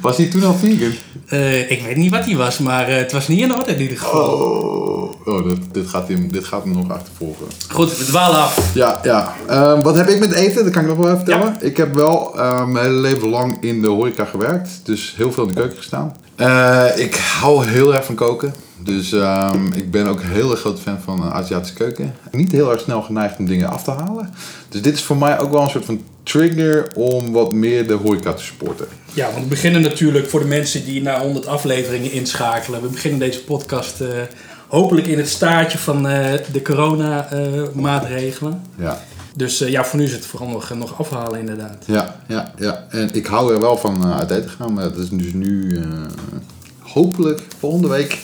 Was 0.01 0.18
hij 0.18 0.25
toen 0.25 0.44
al 0.44 0.53
vegan? 0.53 0.94
Eh, 1.27 1.71
ik 1.71 1.81
weet 1.81 1.95
niet 1.95 2.12
wat 2.12 2.25
hij 2.25 2.35
was, 2.35 2.57
maar 2.57 2.88
eh, 2.88 2.97
het 2.97 3.12
was 3.12 3.27
niet 3.27 3.41
in 3.41 3.53
orde 3.53 3.71
in 3.71 3.81
ieder 3.81 3.97
geval. 3.97 4.24
Oh, 4.24 5.27
oh 5.27 5.47
dit, 5.50 5.57
dit, 5.71 5.88
gaat 5.88 6.07
hem, 6.07 6.31
dit 6.31 6.45
gaat 6.45 6.63
hem 6.63 6.71
nog 6.71 6.89
achtervolgen. 6.89 7.45
Goed, 7.69 7.97
we 7.97 8.06
dwalen 8.06 8.39
af. 8.39 8.74
Ja, 8.74 9.00
ja. 9.03 9.33
Ehm, 9.47 9.81
wat 9.81 9.95
heb 9.95 10.07
ik 10.07 10.19
met 10.19 10.31
eten? 10.31 10.63
Dat 10.63 10.74
kan 10.74 10.81
ik 10.81 10.88
nog 10.88 10.97
wel 10.97 11.06
even 11.06 11.18
vertellen. 11.18 11.56
Ik 11.59 11.77
heb 11.77 11.94
wel 11.94 12.38
ehm, 12.38 12.71
mijn 12.71 12.85
hele 12.85 13.00
leven 13.00 13.30
lang 13.30 13.57
in 13.62 13.81
de 13.81 13.88
horeca 13.88 14.25
gewerkt. 14.25 14.69
Dus 14.83 15.13
heel 15.18 15.31
veel 15.31 15.44
in 15.44 15.50
de 15.50 15.56
keuken 15.56 15.77
gestaan. 15.77 16.15
Eh, 16.35 16.85
ik 16.95 17.15
hou 17.15 17.65
heel 17.65 17.95
erg 17.95 18.06
van 18.06 18.15
koken. 18.15 18.53
Dus 18.83 19.12
ehm, 19.12 19.65
ik 19.73 19.91
ben 19.91 20.07
ook 20.07 20.19
een 20.19 20.30
hele 20.30 20.56
grote 20.56 20.81
fan 20.81 21.00
van 21.03 21.23
Aziatische 21.23 21.75
keuken. 21.75 22.15
Niet 22.31 22.51
heel 22.51 22.71
erg 22.71 22.81
snel 22.81 23.01
geneigd 23.01 23.39
om 23.39 23.45
dingen 23.45 23.69
af 23.69 23.83
te 23.83 23.91
halen. 23.91 24.33
Dus 24.69 24.81
dit 24.81 24.94
is 24.94 25.03
voor 25.03 25.18
mij 25.18 25.39
ook 25.39 25.51
wel 25.51 25.62
een 25.62 25.69
soort 25.69 25.85
van 25.85 26.01
trigger 26.27 26.88
om 26.95 27.31
wat 27.31 27.53
meer 27.53 27.88
de 27.88 27.94
horeca 27.94 28.33
te 28.33 28.44
supporten. 28.44 28.88
Ja, 29.13 29.31
want 29.31 29.44
we 29.44 29.50
beginnen 29.50 29.81
natuurlijk 29.81 30.29
voor 30.29 30.39
de 30.39 30.45
mensen 30.45 30.85
die 30.85 31.01
na 31.01 31.21
100 31.21 31.45
afleveringen 31.45 32.12
inschakelen. 32.12 32.81
We 32.81 32.88
beginnen 32.88 33.19
deze 33.19 33.44
podcast 33.44 34.01
eh, 34.01 34.07
hopelijk 34.68 35.07
in 35.07 35.18
het 35.18 35.29
staartje 35.29 35.77
van 35.77 36.07
eh, 36.07 36.33
de 36.51 36.62
corona-maatregelen. 36.62 38.62
Ja. 38.75 39.01
dus 39.35 39.62
eh, 39.62 39.69
ja, 39.69 39.85
voor 39.85 40.00
nu 40.00 40.06
is 40.06 40.12
het 40.12 40.25
vooral 40.25 40.50
nog, 40.50 40.74
nog 40.74 41.00
afhalen 41.00 41.39
inderdaad. 41.39 41.83
Ja, 41.85 42.15
ja, 42.27 42.53
ja. 42.57 42.88
En 42.89 43.13
ik 43.13 43.25
hou 43.25 43.53
er 43.53 43.59
wel 43.59 43.77
van 43.77 44.07
uh, 44.07 44.18
uit 44.18 44.31
eten 44.31 44.50
gaan. 44.50 44.73
Maar 44.73 44.83
dat 44.83 44.97
is 44.97 45.09
dus 45.09 45.33
nu 45.33 45.63
uh, 45.63 45.85
hopelijk 46.80 47.41
volgende 47.59 47.88
week. 47.88 48.19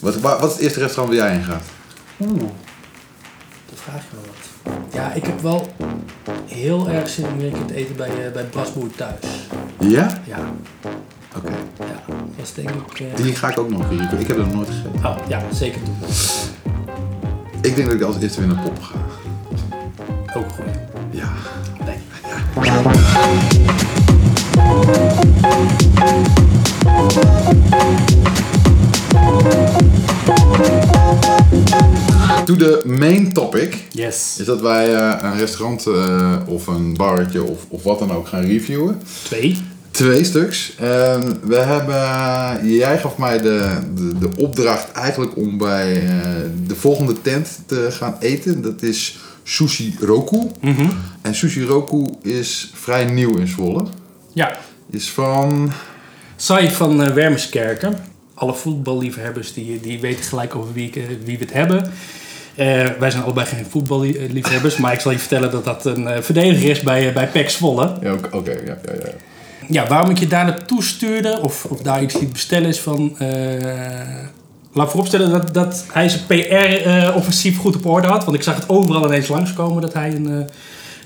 Wat, 0.00 0.20
wat 0.20 0.44
is 0.44 0.52
het 0.52 0.60
eerste 0.60 0.80
restaurant 0.80 1.18
waar 1.18 1.26
jij 1.26 1.36
heen 1.36 1.44
gaat? 1.44 1.64
Oeh, 2.20 2.50
dat 3.70 3.78
vraag 3.78 4.02
je 4.10 4.16
wel. 4.22 4.29
Ja, 4.92 5.12
ik 5.12 5.26
heb 5.26 5.40
wel 5.40 5.66
heel 6.46 6.88
erg 6.88 7.08
zin 7.08 7.24
om 7.24 7.40
een 7.40 7.52
keer 7.52 7.64
te 7.66 7.74
eten 7.74 7.96
bij, 7.96 8.08
uh, 8.08 8.32
bij 8.32 8.44
Brasboer 8.44 8.90
thuis. 8.96 9.48
Ja? 9.78 10.20
Ja. 10.24 10.38
Oké. 11.36 11.46
Okay. 11.46 11.52
Ja, 11.78 12.14
dat 12.36 12.46
is 12.46 12.54
denk 12.54 12.70
ik... 12.70 13.00
Uh... 13.00 13.06
Die 13.16 13.34
ga 13.34 13.48
ik 13.50 13.58
ook 13.58 13.70
nog 13.70 13.88
keer. 13.88 14.20
Ik 14.20 14.26
heb 14.26 14.36
er 14.36 14.44
nog 14.44 14.54
nooit 14.54 14.68
gegeten. 14.68 15.04
Oh, 15.04 15.16
ja, 15.28 15.42
zeker 15.52 15.80
doen. 15.84 15.96
Ik 17.60 17.76
denk 17.76 17.88
dat 17.88 17.96
ik 17.96 18.02
als 18.02 18.18
eerste 18.20 18.40
weer 18.40 18.48
naar 18.48 18.62
Pop 18.62 18.82
ga. 18.82 18.94
Ook 20.38 20.50
goed. 20.52 20.64
Ja. 21.10 21.28
Nee. 21.84 21.98
To 32.50 32.56
the 32.56 32.82
main 32.84 33.32
topic. 33.32 33.84
Yes. 33.90 34.36
Is 34.38 34.46
dat 34.46 34.60
wij 34.60 34.92
uh, 34.92 35.16
een 35.22 35.38
restaurant 35.38 35.86
uh, 35.86 36.36
of 36.46 36.66
een 36.66 36.96
barretje 36.96 37.42
of, 37.42 37.58
of 37.68 37.82
wat 37.82 37.98
dan 37.98 38.12
ook 38.12 38.28
gaan 38.28 38.44
reviewen. 38.44 39.02
Twee. 39.22 39.56
Twee 39.90 40.24
stuks. 40.24 40.74
En 40.76 41.40
we 41.42 41.56
hebben, 41.56 42.72
jij 42.72 42.98
gaf 42.98 43.16
mij 43.16 43.38
de, 43.38 43.78
de, 43.94 44.18
de 44.18 44.28
opdracht 44.36 44.92
eigenlijk 44.92 45.36
om 45.36 45.58
bij 45.58 46.02
uh, 46.02 46.10
de 46.66 46.74
volgende 46.74 47.20
tent 47.22 47.58
te 47.66 47.88
gaan 47.90 48.16
eten. 48.20 48.62
Dat 48.62 48.82
is 48.82 49.18
Sushi 49.42 49.96
Roku. 50.00 50.50
Mm 50.60 50.74
-hmm. 50.74 50.90
En 51.22 51.34
Sushi 51.34 51.64
Roku 51.64 52.04
is 52.22 52.70
vrij 52.74 53.04
nieuw 53.04 53.36
in 53.36 53.46
Zwolle. 53.46 53.84
Ja. 54.32 54.56
Is 54.90 55.10
van... 55.10 55.72
Sai 56.36 56.70
van 56.70 57.00
uh, 57.06 57.12
Wermerskerken. 57.12 57.98
Alle 58.34 58.54
voetballiefhebbers 58.54 59.52
die, 59.52 59.80
die 59.80 60.00
weten 60.00 60.24
gelijk 60.24 60.54
over 60.54 60.72
wie, 60.72 60.92
wie 61.24 61.38
we 61.38 61.44
het 61.44 61.52
hebben. 61.52 61.92
Uh, 62.60 62.66
wij 62.98 63.10
zijn 63.10 63.22
allebei 63.22 63.46
geen 63.46 63.66
voetballiefhebbers, 63.68 64.76
maar 64.76 64.92
ik 64.92 65.00
zal 65.00 65.12
je 65.12 65.18
vertellen 65.18 65.50
dat 65.50 65.64
dat 65.64 65.84
een 65.84 66.02
uh, 66.02 66.16
verdediger 66.20 66.70
is 66.70 66.80
bij, 66.80 67.12
bij 67.12 67.28
PEC 67.28 67.50
Zwolle. 67.50 67.96
Ja, 68.00 68.12
Oké, 68.12 68.36
okay, 68.36 68.54
ja, 68.54 68.78
ja, 68.84 68.92
ja. 68.92 69.10
Ja, 69.68 69.86
waarom 69.86 70.10
ik 70.10 70.18
je 70.18 70.26
daar 70.26 70.44
naartoe 70.44 70.82
stuurde, 70.82 71.38
of, 71.42 71.64
of 71.64 71.80
daar 71.80 72.02
iets 72.02 72.18
liet 72.18 72.32
bestellen, 72.32 72.68
is 72.68 72.80
van... 72.80 73.16
Laat 74.72 74.90
vooropstellen 74.90 75.30
dat, 75.30 75.54
dat 75.54 75.84
hij 75.92 76.08
zijn 76.08 76.26
PR-offensief 76.26 77.58
goed 77.58 77.76
op 77.76 77.86
orde 77.86 78.08
had. 78.08 78.24
Want 78.24 78.36
ik 78.36 78.42
zag 78.42 78.54
het 78.54 78.68
overal 78.68 79.04
ineens 79.04 79.28
langskomen 79.28 79.82
dat 79.82 79.92
hij 79.92 80.14
een, 80.14 80.26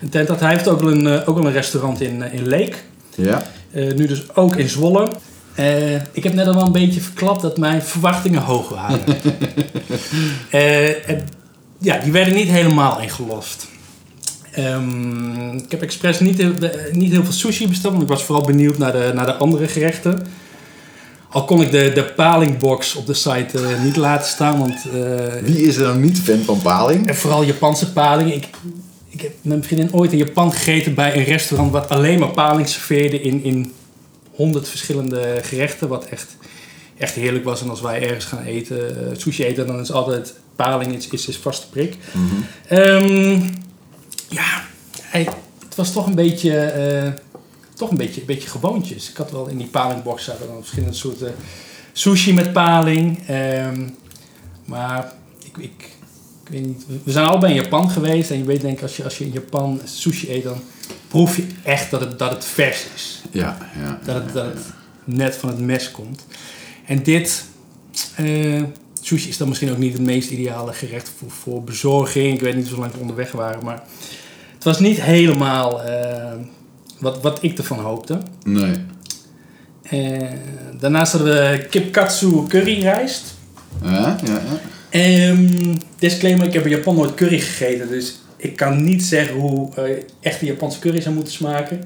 een 0.01 0.09
tent 0.11 0.29
had. 0.29 0.41
Hij 0.41 0.51
heeft 0.51 0.69
ook 0.69 0.81
wel 0.81 0.93
een, 0.93 1.27
ook 1.27 1.37
wel 1.37 1.47
een 1.47 1.53
restaurant 1.53 2.01
in, 2.01 2.33
in 2.33 2.47
Leek. 2.49 2.85
Ja. 3.15 3.43
nu 3.73 4.07
dus 4.07 4.37
ook 4.37 4.57
in 4.57 4.69
Zwolle. 4.69 5.09
Uh, 5.61 5.95
ik 5.95 6.25
heb 6.25 6.35
net 6.35 6.47
al 6.47 6.55
wel 6.55 6.67
een 6.67 6.73
beetje 6.73 7.01
verklapt 7.01 7.43
dat 7.43 7.59
mijn 7.59 7.83
verwachtingen 7.83 8.43
hoog 8.43 8.69
waren. 8.69 9.01
uh, 10.53 11.09
en, 11.11 11.25
ja, 11.85 11.99
die 11.99 12.13
werden 12.13 12.35
niet 12.35 12.49
helemaal 12.49 13.01
ingelost. 13.01 13.69
Um, 14.59 15.57
ik 15.57 15.71
heb 15.71 15.83
expres 15.83 16.21
niet, 16.21 16.39
heel, 16.39 16.53
niet 16.93 17.11
heel 17.11 17.25
veel 17.25 17.33
sushi 17.33 17.69
besteld, 17.69 17.93
want 17.93 18.05
ik 18.05 18.11
was 18.11 18.25
vooral 18.25 18.45
benieuwd 18.45 18.79
naar 18.79 18.93
de, 18.93 19.11
naar 19.15 19.27
de 19.27 19.35
andere 19.35 19.69
gerechten. 19.69 20.27
Al 21.29 21.45
kon 21.45 21.63
ik 21.63 21.71
de, 21.71 21.93
de 21.95 22.05
palingbox 22.05 22.95
op 22.95 23.07
de 23.07 23.15
site 23.15 23.59
uh, 23.61 23.83
niet 23.83 23.97
laten 23.97 24.29
staan, 24.29 24.59
want... 24.59 24.87
Wie 25.43 25.63
is 25.63 25.77
er 25.77 25.83
dan 25.83 26.01
niet 26.01 26.19
fan 26.19 26.39
van 26.39 26.63
paling? 26.63 27.07
En 27.07 27.17
vooral 27.17 27.45
Japanse 27.45 27.93
paling. 27.93 28.33
Ik, 28.33 28.47
ik 29.09 29.21
heb 29.21 29.31
met 29.31 29.43
mijn 29.43 29.65
vriendin 29.65 29.93
ooit 29.93 30.13
in 30.13 30.19
Japan 30.19 30.53
gegeten 30.53 30.95
bij 30.95 31.17
een 31.17 31.25
restaurant 31.25 31.73
wat 31.73 31.89
alleen 31.89 32.19
maar 32.19 32.31
paling 32.31 32.69
serveerde 32.69 33.21
in, 33.21 33.45
in 33.45 33.73
honderd 34.31 34.69
verschillende 34.69 35.39
gerechten. 35.43 35.89
Wat 35.89 36.05
echt, 36.05 36.37
echt 36.99 37.15
heerlijk 37.15 37.45
was. 37.45 37.63
En 37.63 37.71
als 37.71 37.81
wij 37.81 38.03
ergens 38.03 38.25
gaan 38.25 38.43
eten, 38.45 39.11
eh, 39.11 39.19
sushi 39.19 39.45
eten, 39.45 39.67
dan 39.67 39.81
is 39.81 39.93
altijd 39.93 40.35
paling 40.57 40.95
iets, 40.95 41.09
is, 41.09 41.27
is 41.29 41.37
vaste 41.37 41.69
prik. 41.69 41.97
Ehm, 42.69 43.41
ja, 44.29 44.65
hij- 45.03 45.29
het 45.65 45.75
was 45.75 45.93
toch 45.93 46.07
een 46.07 46.15
beetje, 46.15 46.57
eh, 46.59 47.13
toch 47.75 47.91
een 47.91 47.97
beetje, 47.97 48.21
een 48.21 48.27
beetje 48.27 48.49
gewoontjes. 48.49 49.11
Ik 49.11 49.17
had 49.17 49.31
wel 49.31 49.47
in 49.47 49.57
die 49.57 49.67
palingbox 49.67 50.25
zaten 50.25 50.47
dan 50.47 50.57
verschillende 50.59 50.95
soorten 50.95 51.35
sushi 51.93 52.35
met 52.35 52.53
paling. 52.53 53.27
Ehm, 53.29 53.89
maar 54.65 55.13
ik, 55.45 55.57
ik, 55.57 55.89
ik 56.45 56.51
weet 56.51 56.67
niet. 56.67 56.85
We 57.05 57.13
zijn 57.13 57.27
allebei 57.27 57.55
in 57.55 57.63
Japan 57.63 57.91
geweest. 57.91 58.31
En 58.31 58.39
je 58.39 58.45
weet 58.45 58.61
denk 58.61 58.77
ik, 58.77 58.83
als 58.83 58.97
je, 58.97 59.05
als 59.05 59.19
je 59.19 59.25
in 59.25 59.33
Japan 59.33 59.81
sushi 59.85 60.31
eet, 60.33 60.45
dan 60.45 60.61
proef 61.09 61.37
je 61.37 61.47
echt 61.63 61.91
dat 61.91 62.01
het, 62.01 62.19
dat 62.19 62.31
het 62.31 62.45
vers 62.45 62.85
is. 62.95 63.23
Ja, 63.31 63.59
ja. 63.83 64.01
Dat 64.05 64.15
het, 64.15 64.33
dat 64.33 64.45
het 64.45 64.59
net 65.05 65.37
van 65.37 65.49
het 65.49 65.59
mes 65.59 65.91
komt. 65.91 66.27
En 66.87 67.03
dit, 67.03 67.45
eh, 68.17 68.63
sushi 69.01 69.29
is 69.29 69.37
dan 69.37 69.49
misschien 69.49 69.71
ook 69.71 69.79
niet 69.79 69.93
het 69.93 70.03
meest 70.03 70.31
ideale 70.31 70.73
gerecht 70.73 71.11
voor, 71.19 71.31
voor 71.31 71.63
bezorging. 71.63 72.35
Ik 72.35 72.41
weet 72.41 72.57
niet 72.57 72.69
hoe 72.69 72.79
lang 72.79 72.93
we 72.93 72.99
onderweg 72.99 73.33
waren, 73.33 73.65
maar 73.65 73.83
het 74.55 74.65
was 74.65 74.81
niet 74.81 75.03
helemaal 75.03 75.83
eh, 75.83 76.33
wat, 76.99 77.23
wat 77.23 77.43
ik 77.43 77.59
ervan 77.59 77.79
hoopte. 77.79 78.19
Nee. 78.45 78.75
Eh, 79.83 80.29
daarnaast 80.81 81.13
hadden 81.13 81.35
we 81.35 81.67
kip 81.71 81.93
katsu 81.93 82.47
curry 82.49 82.81
rijst. 82.83 83.35
Ja, 83.83 84.19
ja, 84.25 84.33
ja. 84.33 84.61
Ehm 84.91 85.75
disclaimer, 85.99 86.47
ik 86.47 86.53
heb 86.53 86.65
in 86.65 86.71
Japan 86.71 86.95
nooit 86.95 87.15
curry 87.15 87.39
gegeten, 87.39 87.89
dus 87.89 88.19
ik 88.37 88.57
kan 88.57 88.85
niet 88.85 89.03
zeggen 89.03 89.35
hoe 89.35 89.75
eh, 89.75 89.85
echte 90.21 90.47
Japanse 90.47 90.79
curry 90.79 91.01
zou 91.01 91.15
moeten 91.15 91.33
smaken. 91.33 91.85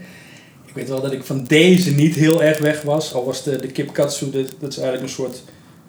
Ik 0.78 0.84
weet 0.84 0.92
wel 0.92 1.02
dat 1.02 1.12
ik 1.12 1.24
van 1.24 1.44
deze 1.44 1.94
niet 1.94 2.14
heel 2.14 2.42
erg 2.42 2.58
weg 2.58 2.82
was, 2.82 3.14
al 3.14 3.24
was 3.24 3.42
de, 3.42 3.56
de 3.56 3.66
kip 3.66 3.92
katsu, 3.92 4.30
dat, 4.30 4.46
dat 4.60 4.70
is 4.70 4.78
eigenlijk 4.78 5.02
een 5.02 5.14
soort 5.14 5.42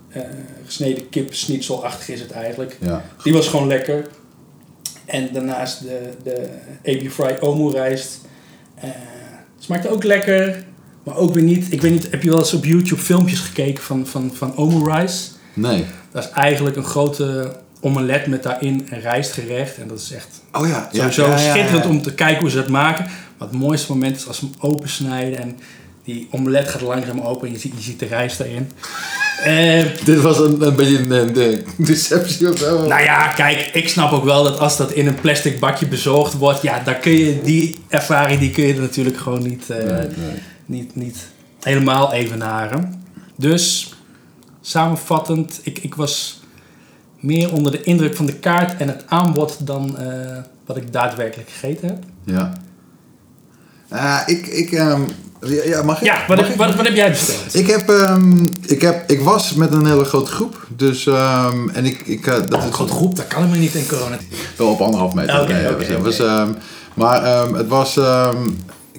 eh, 0.09 0.21
gesneden 0.65 1.09
kip 1.09 1.33
schnitzelachtig 1.33 2.09
is 2.09 2.19
het 2.19 2.31
eigenlijk. 2.31 2.77
ja. 2.81 3.05
Die 3.23 3.33
was 3.33 3.47
gewoon 3.47 3.67
lekker. 3.67 4.07
En 5.05 5.29
daarnaast 5.33 5.81
de, 5.81 6.09
de 6.23 6.47
ebi 6.81 7.09
fry 7.09 7.37
omu 7.39 7.71
rijst. 7.71 8.19
eh 8.75 8.89
smaakte 9.59 9.89
ook 9.89 10.03
lekker, 10.03 10.63
maar 11.03 11.17
ook 11.17 11.33
weer 11.33 11.43
niet. 11.43 11.71
Ik 11.71 11.81
weet 11.81 11.91
niet, 11.91 12.11
heb 12.11 12.23
je 12.23 12.29
wel 12.29 12.39
eens 12.39 12.53
op 12.53 12.65
YouTube 12.65 13.01
filmpjes 13.01 13.39
gekeken 13.39 13.83
van, 13.83 14.07
van, 14.07 14.31
van 14.33 14.85
rice? 14.91 15.29
Nee. 15.53 15.85
Dat 16.11 16.23
is 16.23 16.29
eigenlijk 16.29 16.75
een 16.75 16.83
grote 16.83 17.55
omelet 17.81 18.27
met 18.27 18.43
daarin 18.43 18.87
een 18.89 18.99
rijstgerecht. 19.01 19.77
En 19.77 19.87
dat 19.87 19.99
is 19.99 20.11
echt 20.11 20.27
Oh 20.51 20.67
ja. 20.67 20.89
sowieso 20.93 21.21
ja, 21.27 21.37
ja, 21.37 21.43
ja. 21.43 21.51
schitterend 21.53 21.85
om 21.85 22.01
te 22.01 22.13
kijken 22.13 22.39
hoe 22.41 22.49
ze 22.49 22.55
dat 22.55 22.67
maken. 22.67 23.05
Maar 23.37 23.47
het 23.47 23.57
mooiste 23.57 23.91
moment 23.91 24.15
is 24.15 24.27
als 24.27 24.37
ze 24.37 24.45
hem 24.45 24.53
opensnijden 24.71 25.39
en 25.39 25.57
die 26.03 26.27
omelet 26.31 26.69
gaat 26.69 26.81
langzaam 26.81 27.19
open 27.19 27.47
en 27.47 27.53
je 27.53 27.59
ziet, 27.59 27.73
je 27.75 27.81
ziet 27.81 27.99
de 27.99 28.05
rijst 28.05 28.37
daarin. 28.37 28.69
Eh, 29.43 29.85
Dit 30.03 30.21
was 30.21 30.39
een, 30.39 30.61
een 30.61 30.75
beetje 30.75 30.97
een, 30.97 31.11
een, 31.11 31.39
een 31.39 31.63
deceptie 31.77 32.51
of 32.51 32.57
zo. 32.57 32.87
nou 32.87 33.01
ja, 33.01 33.27
kijk, 33.27 33.69
ik 33.73 33.89
snap 33.89 34.11
ook 34.11 34.23
wel 34.23 34.43
dat 34.43 34.59
als 34.59 34.77
dat 34.77 34.91
in 34.91 35.07
een 35.07 35.15
plastic 35.21 35.59
bakje 35.59 35.87
bezorgd 35.87 36.33
wordt, 36.33 36.61
ja, 36.61 36.79
dan 36.83 36.99
kun 36.99 37.11
je 37.11 37.41
die 37.43 37.77
ervaring 37.87 38.39
die 38.39 38.51
kun 38.51 38.63
je 38.67 38.73
er 38.73 38.79
natuurlijk 38.79 39.17
gewoon 39.17 39.43
niet, 39.43 39.67
Nee, 39.67 39.81
nee. 39.87 40.07
niet, 40.65 40.95
niet 40.95 41.17
helemaal 41.59 42.13
evenaren. 42.13 43.03
Dus, 43.35 43.93
samenvattend, 44.61 45.59
ik, 45.63 45.79
ik 45.79 45.95
was 45.95 46.38
meer 47.19 47.53
onder 47.53 47.71
de 47.71 47.83
indruk 47.83 48.15
van 48.15 48.25
de 48.25 48.33
kaart 48.33 48.77
en 48.81 48.87
het 48.87 49.03
aanbod 49.07 49.57
dan 49.67 49.97
eh, 49.97 50.07
wat 50.65 50.77
ik 50.77 50.93
daadwerkelijk 50.93 51.49
gegeten 51.49 51.87
heb. 51.87 51.97
Ja. 52.23 52.53
Ah, 53.89 54.19
ik, 54.25 54.47
ik, 54.47 54.71
ehm, 54.71 55.01
ja, 55.65 55.83
mag 55.83 55.97
ik? 55.99 56.05
Ja, 56.05 56.17
wat, 56.27 56.37
Mag 56.37 56.45
heb, 56.45 56.47
ik? 56.49 56.55
wat, 56.55 56.75
wat 56.75 56.85
heb 56.85 56.95
jij 56.95 57.09
besteld? 57.09 57.53
Ik 57.55 57.67
heb, 57.67 57.89
ehm, 57.89 58.43
ik 58.65 58.81
heb, 58.81 59.09
ik 59.09 59.21
was 59.21 59.53
met 59.53 59.71
een 59.73 59.85
hele 59.85 60.03
grote 60.05 60.31
groep, 60.31 60.67
dus, 60.75 61.05
ehm, 61.07 61.69
en 61.69 61.85
ik, 61.85 62.01
ik, 62.05 62.27
eh, 62.27 62.33
dat 62.33 62.53
Een 62.63 62.67
is 62.69 62.73
grote 62.75 62.93
groep, 62.93 63.15
dat 63.15 63.27
kan 63.27 63.37
helemaal 63.39 63.61
niet 63.61 63.75
in 63.75 63.87
corona. 63.87 64.17
wel 64.57 64.67
op 64.71 64.79
anderhalf 64.81 65.13
meter. 65.13 65.41
Oké, 65.41 65.53
Nee, 65.53 65.63
was- 65.63 65.87
dat 65.87 65.95
oké. 65.97 66.01
was, 66.03 66.19
ehm, 66.19 66.49
maar 66.93 67.23
het 67.57 67.67
was 67.67 67.99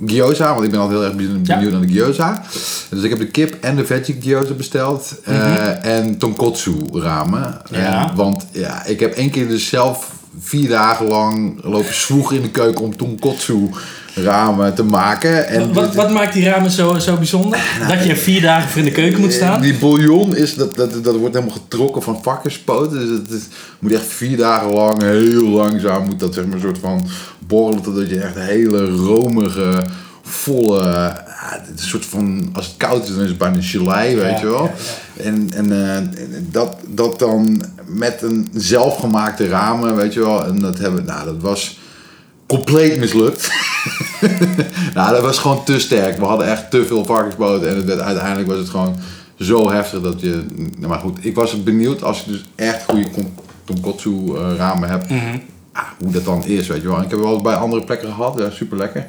gyoza, 0.07 0.53
want 0.53 0.65
ik 0.65 0.71
ben 0.71 0.81
altijd 0.81 0.99
heel 0.99 1.09
erg 1.09 1.17
benieuwd 1.17 1.47
Ja. 1.47 1.61
naar 1.61 1.81
de 1.81 1.89
gyoza. 1.93 2.43
Dus 2.91 3.03
ik 3.03 3.11
heb 3.11 3.19
de 3.19 3.27
kip 3.27 3.57
en 3.61 3.77
de 3.77 3.87
veggie 3.87 4.17
gyoza 4.21 4.53
besteld 4.55 5.15
eh, 5.25 5.85
en 5.85 6.19
tonkotsu 6.19 6.75
ramen. 6.93 7.61
Mhm. 7.71 7.81
Ja. 7.81 8.09
En- 8.11 8.17
want 8.17 8.47
ja, 8.53 8.85
ik 8.85 9.01
heb 9.01 9.15
één 9.15 9.31
keer 9.31 9.49
dus 9.49 9.69
zelf 9.69 10.11
vier 10.41 10.69
dagen 10.69 11.07
lang 11.07 11.65
lopen 11.65 11.95
zwoegen 11.95 12.37
in 12.37 12.43
de 12.43 12.51
keuken 12.51 12.85
om 12.85 12.97
tonkotsu 12.97 13.69
ramen 14.23 14.75
te 14.75 14.83
maken. 14.83 15.49
En 15.49 15.73
Wat, 15.73 15.95
wat 15.95 16.11
maakt 16.13 16.33
die 16.33 16.45
ramen 16.45 16.71
zo, 16.71 16.99
zo 16.99 17.17
bijzonder? 17.17 17.59
dat 17.89 18.05
je 18.05 18.11
er 18.11 18.17
vier 18.17 18.41
dagen 18.41 18.69
voor 18.69 18.79
in 18.79 18.85
de 18.85 18.91
keuken 18.93 19.21
moet 19.21 19.33
staan? 19.33 19.61
Die 19.61 19.75
bouillon 19.79 20.37
is, 20.37 20.55
dat, 20.55 20.77
dat, 20.77 21.05
dat 21.05 21.17
wordt 21.17 21.35
helemaal 21.35 21.57
getrokken 21.57 22.03
van 22.03 22.23
varkenspoten. 22.23 22.99
Dus 22.99 23.19
het 23.19 23.31
is, 23.31 23.43
moet 23.79 23.93
echt 23.93 24.07
vier 24.07 24.37
dagen 24.37 24.73
lang, 24.73 25.03
heel 25.03 25.49
langzaam, 25.49 26.05
moet 26.07 26.21
dat 26.21 26.35
zeg 26.35 26.45
maar 26.45 26.55
een 26.55 26.61
soort 26.61 26.79
van 26.79 27.07
borrelen. 27.39 27.83
Totdat 27.83 28.09
je 28.11 28.21
echt 28.21 28.37
een 28.37 28.43
hele 28.43 28.85
romige, 28.91 29.85
volle, 30.23 31.13
een 31.71 31.79
soort 31.79 32.05
van, 32.05 32.49
als 32.53 32.67
het 32.67 32.75
koud 32.77 33.03
is, 33.09 33.15
dan 33.15 33.23
is 33.23 33.29
het 33.29 33.39
bijna 33.39 33.61
gelei, 33.61 34.17
weet 34.17 34.31
Ja, 34.31 34.41
je 34.41 34.47
wel. 34.47 34.71
ja, 35.17 35.23
En, 35.25 35.51
en 35.55 35.95
eh, 35.95 36.03
dat, 36.51 36.77
dat 36.87 37.19
dan 37.19 37.63
met 37.87 38.23
een 38.23 38.49
zelfgemaakte 38.55 39.49
ramen, 39.49 39.97
weet 39.97 40.15
je 40.15 40.21
wel. 40.21 40.45
En 40.47 40.61
dat 40.61 40.79
hebben, 40.79 41.05
nou, 41.05 41.25
dat 41.25 41.37
was 41.41 41.79
compleet 42.51 42.99
mislukt. 42.99 43.51
nou, 44.95 45.15
dat 45.15 45.23
was 45.23 45.39
gewoon 45.39 45.65
te 45.65 45.81
sterk. 45.81 46.19
We 46.19 46.25
hadden 46.25 46.47
echt 46.47 46.71
te 46.71 46.85
veel 46.85 47.05
varkensboten. 47.05 47.69
En 47.69 47.77
het 47.77 47.85
werd, 47.85 48.01
uiteindelijk 48.01 48.49
was 48.49 48.59
het 48.59 48.69
gewoon 48.69 48.97
zo 49.39 49.71
heftig 49.71 50.01
dat 50.01 50.21
je... 50.21 50.45
Nou, 50.77 50.89
maar 50.89 50.99
goed, 50.99 51.19
ik 51.21 51.35
was 51.35 51.63
benieuwd 51.63 52.03
als 52.03 52.21
je 52.25 52.31
dus 52.31 52.45
echt 52.55 52.85
goede 52.85 53.09
tonkotsu 53.65 54.35
eh, 54.35 54.57
ramen 54.57 54.89
hebt. 54.89 55.11
Mhm. 55.11 55.39
ah, 55.73 55.83
hoe 55.99 56.13
dat 56.13 56.25
dan 56.25 56.45
is, 56.45 56.67
weet 56.67 56.83
je 56.83 56.89
wel. 56.89 56.97
En 56.97 57.03
ik 57.03 57.11
heb 57.11 57.19
het 57.19 57.27
wel 57.29 57.35
eens 57.35 57.43
bij 57.43 57.55
andere 57.55 57.85
plekken 57.85 58.09
gehad. 58.09 58.39
Ja, 58.39 58.51
super 58.51 58.77
lekker. 58.77 59.07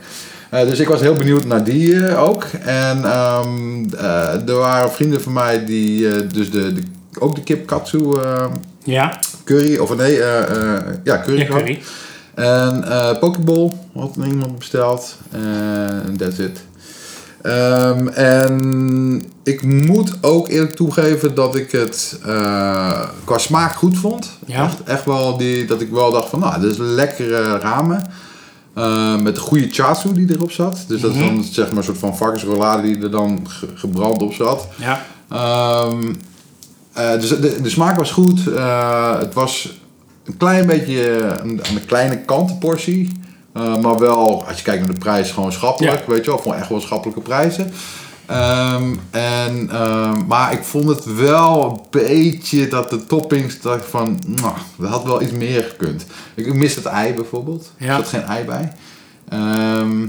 dus 0.50 0.80
ik 0.80 0.88
was 0.88 1.02
heel 1.02 1.16
benieuwd 1.16 1.46
naar 1.46 1.64
die 1.64 2.06
eh, 2.06 2.24
ook. 2.24 2.44
En 2.64 3.04
ehm, 3.04 3.86
eh, 3.98 4.50
er 4.50 4.56
waren 4.56 4.92
vrienden 4.92 5.22
van 5.22 5.34
mij 5.34 5.66
die 5.66 6.10
eh, 6.10 6.30
dus 6.34 6.52
de, 6.52 6.74
de, 6.74 6.82
ook 7.20 7.36
de 7.36 7.44
kip 7.44 7.68
katsu 7.68 8.20
eh, 8.20 8.46
Ja, 8.84 9.20
curry, 9.44 9.78
of 9.78 9.96
nee, 9.96 10.22
eh, 10.22 10.40
eh, 10.40 10.84
ja, 11.04 11.22
curry 11.22 11.40
ja 11.40 11.46
curry. 11.46 11.82
En 12.34 12.84
eh 12.84 13.20
Pokeball 13.20 13.72
had 13.96 14.16
iemand 14.26 14.58
besteld. 14.58 15.16
En 15.32 16.16
that's 16.18 16.38
it. 16.38 16.64
Ehm, 17.42 18.08
en 18.08 19.24
ik 19.44 19.64
moet 19.64 20.14
ook 20.22 20.48
eerlijk 20.50 20.76
toegeven 20.76 21.36
dat 21.36 21.56
ik 21.56 21.72
het 21.72 22.20
eh, 22.26 23.02
qua 23.24 23.38
smaak 23.38 23.76
goed 23.76 23.98
vond. 23.98 24.30
Ja. 24.46 24.64
Echt, 24.64 24.84
echt 24.84 25.06
wel 25.06 25.38
die, 25.38 25.66
dat 25.66 25.82
ik 25.82 25.90
wel 25.92 26.12
dacht 26.12 26.30
van, 26.30 26.40
nou, 26.40 26.62
dit 26.62 26.72
is 26.72 26.78
lekkere 26.80 27.58
ramen. 27.58 28.10
Eh, 28.74 29.16
met 29.18 29.38
goede 29.38 29.68
chasu 29.72 30.14
die 30.14 30.32
erop 30.36 30.52
zat. 30.52 30.84
Dus 30.88 31.02
dat 31.02 31.12
is 31.12 31.18
dan 31.18 31.44
zeg 31.52 31.68
maar 31.70 31.78
een 31.78 31.84
soort 31.84 31.98
van 31.98 32.18
varkensrollade 32.18 32.82
die 32.82 33.02
er 33.04 33.12
dan 33.12 33.46
ge- 33.50 33.68
gebrand 33.76 34.22
op 34.22 34.34
zat. 34.34 34.68
Ja, 34.76 35.06
Ehm, 35.30 36.14
eh, 36.94 37.12
dus 37.20 37.30
de, 37.30 37.62
de 37.62 37.70
smaak 37.70 37.98
was 37.98 38.12
goed. 38.12 38.40
Het 39.20 39.34
was 39.34 39.80
een 40.26 40.38
klein 40.38 40.66
beetje 40.66 41.10
eh, 41.12 41.44
een- 41.44 41.66
aan 41.68 41.74
de 41.76 41.86
kleine 41.86 42.18
kant 42.18 42.60
portie. 42.60 43.12
Eh, 43.54 43.78
maar 43.78 43.98
wel, 44.00 44.46
als 44.48 44.58
je 44.58 44.64
kijkt 44.64 44.84
naar 44.86 44.94
de 44.94 45.00
prijs, 45.00 45.32
gewoon 45.32 45.52
schappelijk. 45.52 46.08
Weet 46.08 46.24
je 46.26 46.30
wel, 46.32 46.40
gewoon 46.40 46.58
echt 46.58 46.70
wel 46.70 46.82
schappelijke 46.82 47.22
prijzen. 47.22 47.72
Ehm, 48.26 48.84
en, 49.12 49.70
ehm, 49.72 50.26
maar 50.28 50.52
ik 50.54 50.64
vond 50.64 50.88
het 50.90 51.16
wel 51.16 51.66
een 51.72 51.80
beetje 52.02 52.68
dat 52.68 52.90
de 52.90 53.06
toppings, 53.06 53.62
dat 53.62 53.78
ik 53.78 53.84
van, 53.84 54.20
nou, 54.28 54.54
er 54.82 54.88
had 54.88 55.04
wel 55.04 55.22
iets 55.22 55.32
meer 55.32 55.64
gekund. 55.64 56.06
Ik, 56.36 56.54
mis 56.54 56.76
het 56.76 56.86
ei 56.86 57.14
bijvoorbeeld. 57.14 57.72
Ja. 57.78 57.88
Er 57.88 57.96
zat 57.96 58.08
geen 58.08 58.24
ei 58.24 58.46
bij. 58.46 58.72
Ehm 59.30 60.08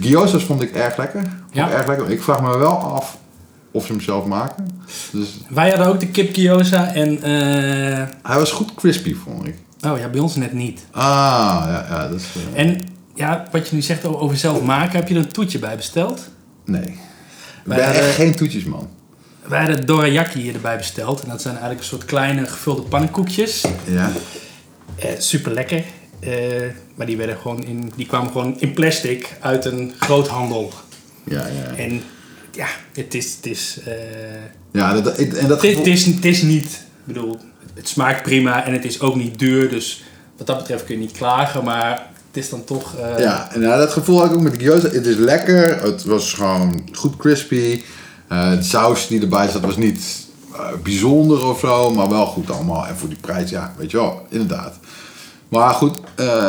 gyozas 0.00 0.44
vond 0.44 0.62
ik 0.62 0.72
erg 0.72 0.96
lekker. 0.96 1.20
Vond 1.20 1.32
Ja. 1.52 1.66
ik 1.66 1.72
erg 1.72 1.86
lekker. 1.86 2.10
Ik 2.10 2.22
vraag 2.22 2.42
me 2.42 2.58
wel 2.58 2.76
af 2.78 3.16
of 3.70 3.86
ze 3.86 3.92
hem 3.92 4.00
zelf 4.00 4.24
maken. 4.24 4.82
Dus 5.12 5.28
wij 5.48 5.68
hadden 5.68 5.86
ook 5.86 6.00
de 6.00 6.08
kip 6.08 6.34
gyoza 6.34 6.92
en... 6.94 7.22
eh, 7.22 8.06
hij 8.22 8.38
was 8.38 8.50
goed 8.50 8.74
crispy, 8.74 9.14
vond 9.14 9.46
ik. 9.46 9.54
oh 9.86 9.98
ja, 9.98 10.08
bij 10.08 10.20
ons 10.20 10.34
net 10.36 10.52
niet. 10.52 10.80
Ah, 10.90 11.02
ja, 11.66 11.86
ja 11.90 12.08
dat 12.08 12.20
is... 12.20 12.24
eh, 12.54 12.62
En 12.64 12.80
ja, 13.14 13.46
wat 13.50 13.68
je 13.68 13.74
nu 13.74 13.82
zegt 13.82 14.04
over 14.04 14.36
zelf 14.36 14.62
maken, 14.62 14.98
heb 14.98 15.08
je 15.08 15.14
er 15.14 15.20
een 15.20 15.32
toetje 15.32 15.58
bij 15.58 15.76
besteld? 15.76 16.28
nee. 16.64 16.98
Wij 17.64 17.76
ben 17.76 17.84
hadden- 17.86 18.02
echt 18.04 18.14
geen 18.14 18.34
toetjes, 18.34 18.64
man. 18.64 18.88
Wij 19.46 19.60
hadden 19.64 19.86
dorayaki 19.86 20.50
erbij 20.52 20.76
besteld. 20.76 21.22
En 21.22 21.28
dat 21.28 21.40
zijn 21.42 21.54
eigenlijk 21.54 21.82
een 21.82 21.88
soort 21.88 22.04
kleine 22.04 22.46
gevulde 22.46 22.82
pannenkoekjes. 22.82 23.64
Ja. 23.84 24.10
Eh, 24.96 25.10
super 25.18 25.52
lekker. 25.52 25.84
maar 26.94 27.06
die, 27.06 27.16
werden 27.16 27.36
gewoon 27.36 27.64
in, 27.64 27.92
die 27.96 28.06
kwamen 28.06 28.30
gewoon 28.32 28.60
in 28.60 28.72
plastic 28.72 29.36
uit 29.40 29.64
een 29.64 29.92
groothandel. 29.98 30.72
Ja, 31.24 31.46
ja. 31.46 31.76
En 31.76 32.02
ja, 32.52 32.66
het 32.94 33.14
is... 33.14 33.34
Het 33.36 33.46
is 33.46 33.78
eh, 33.86 33.92
Ja, 34.72 35.00
dat, 35.00 35.16
en 35.18 35.30
dat 35.30 35.48
Het 35.48 35.60
gevoel- 35.60 35.76
het, 35.78 35.86
is, 35.86 36.04
het 36.06 36.24
is 36.24 36.42
niet, 36.42 36.64
ik 36.66 37.04
bedoel, 37.04 37.38
het 37.74 37.88
smaakt 37.88 38.22
prima 38.22 38.64
en 38.64 38.72
het 38.72 38.84
is 38.84 39.00
ook 39.00 39.14
niet 39.16 39.38
duur. 39.38 39.68
Dus 39.68 40.02
wat 40.36 40.46
dat 40.46 40.58
betreft 40.58 40.84
kun 40.84 40.94
je 40.94 41.00
niet 41.00 41.12
klagen. 41.12 41.64
Maar 41.64 41.90
het 42.32 42.42
is 42.42 42.50
dan 42.50 42.64
toch... 42.64 42.94
eh, 42.96 43.18
Ja, 43.22 43.52
en 43.52 43.60
nou, 43.60 43.78
dat 43.78 43.92
gevoel 43.92 44.18
had 44.20 44.30
ik 44.30 44.36
ook 44.36 44.42
met 44.42 44.52
de 44.52 44.58
gyoza. 44.64 44.88
Het 44.88 45.06
is 45.06 45.16
lekker, 45.16 45.82
het 45.82 46.04
was 46.04 46.32
gewoon 46.32 46.88
goed 46.92 47.16
crispy. 47.16 47.82
Eh 48.28 48.50
de 48.56 48.62
saus 48.62 49.06
die 49.06 49.20
erbij 49.20 49.48
zat 49.48 49.60
was 49.64 49.76
niet 49.76 50.26
bijzonder 50.82 51.44
of 51.46 51.58
zo, 51.60 51.90
maar 51.90 52.08
wel 52.08 52.26
goed 52.26 52.50
allemaal. 52.50 52.86
En 52.86 52.96
voor 52.96 53.08
die 53.08 53.18
prijs, 53.20 53.50
ja, 53.50 53.74
weet 53.76 53.90
je 53.90 53.96
wel, 53.96 54.26
inderdaad. 54.28 54.74
Maar 55.48 55.74
goed, 55.74 55.98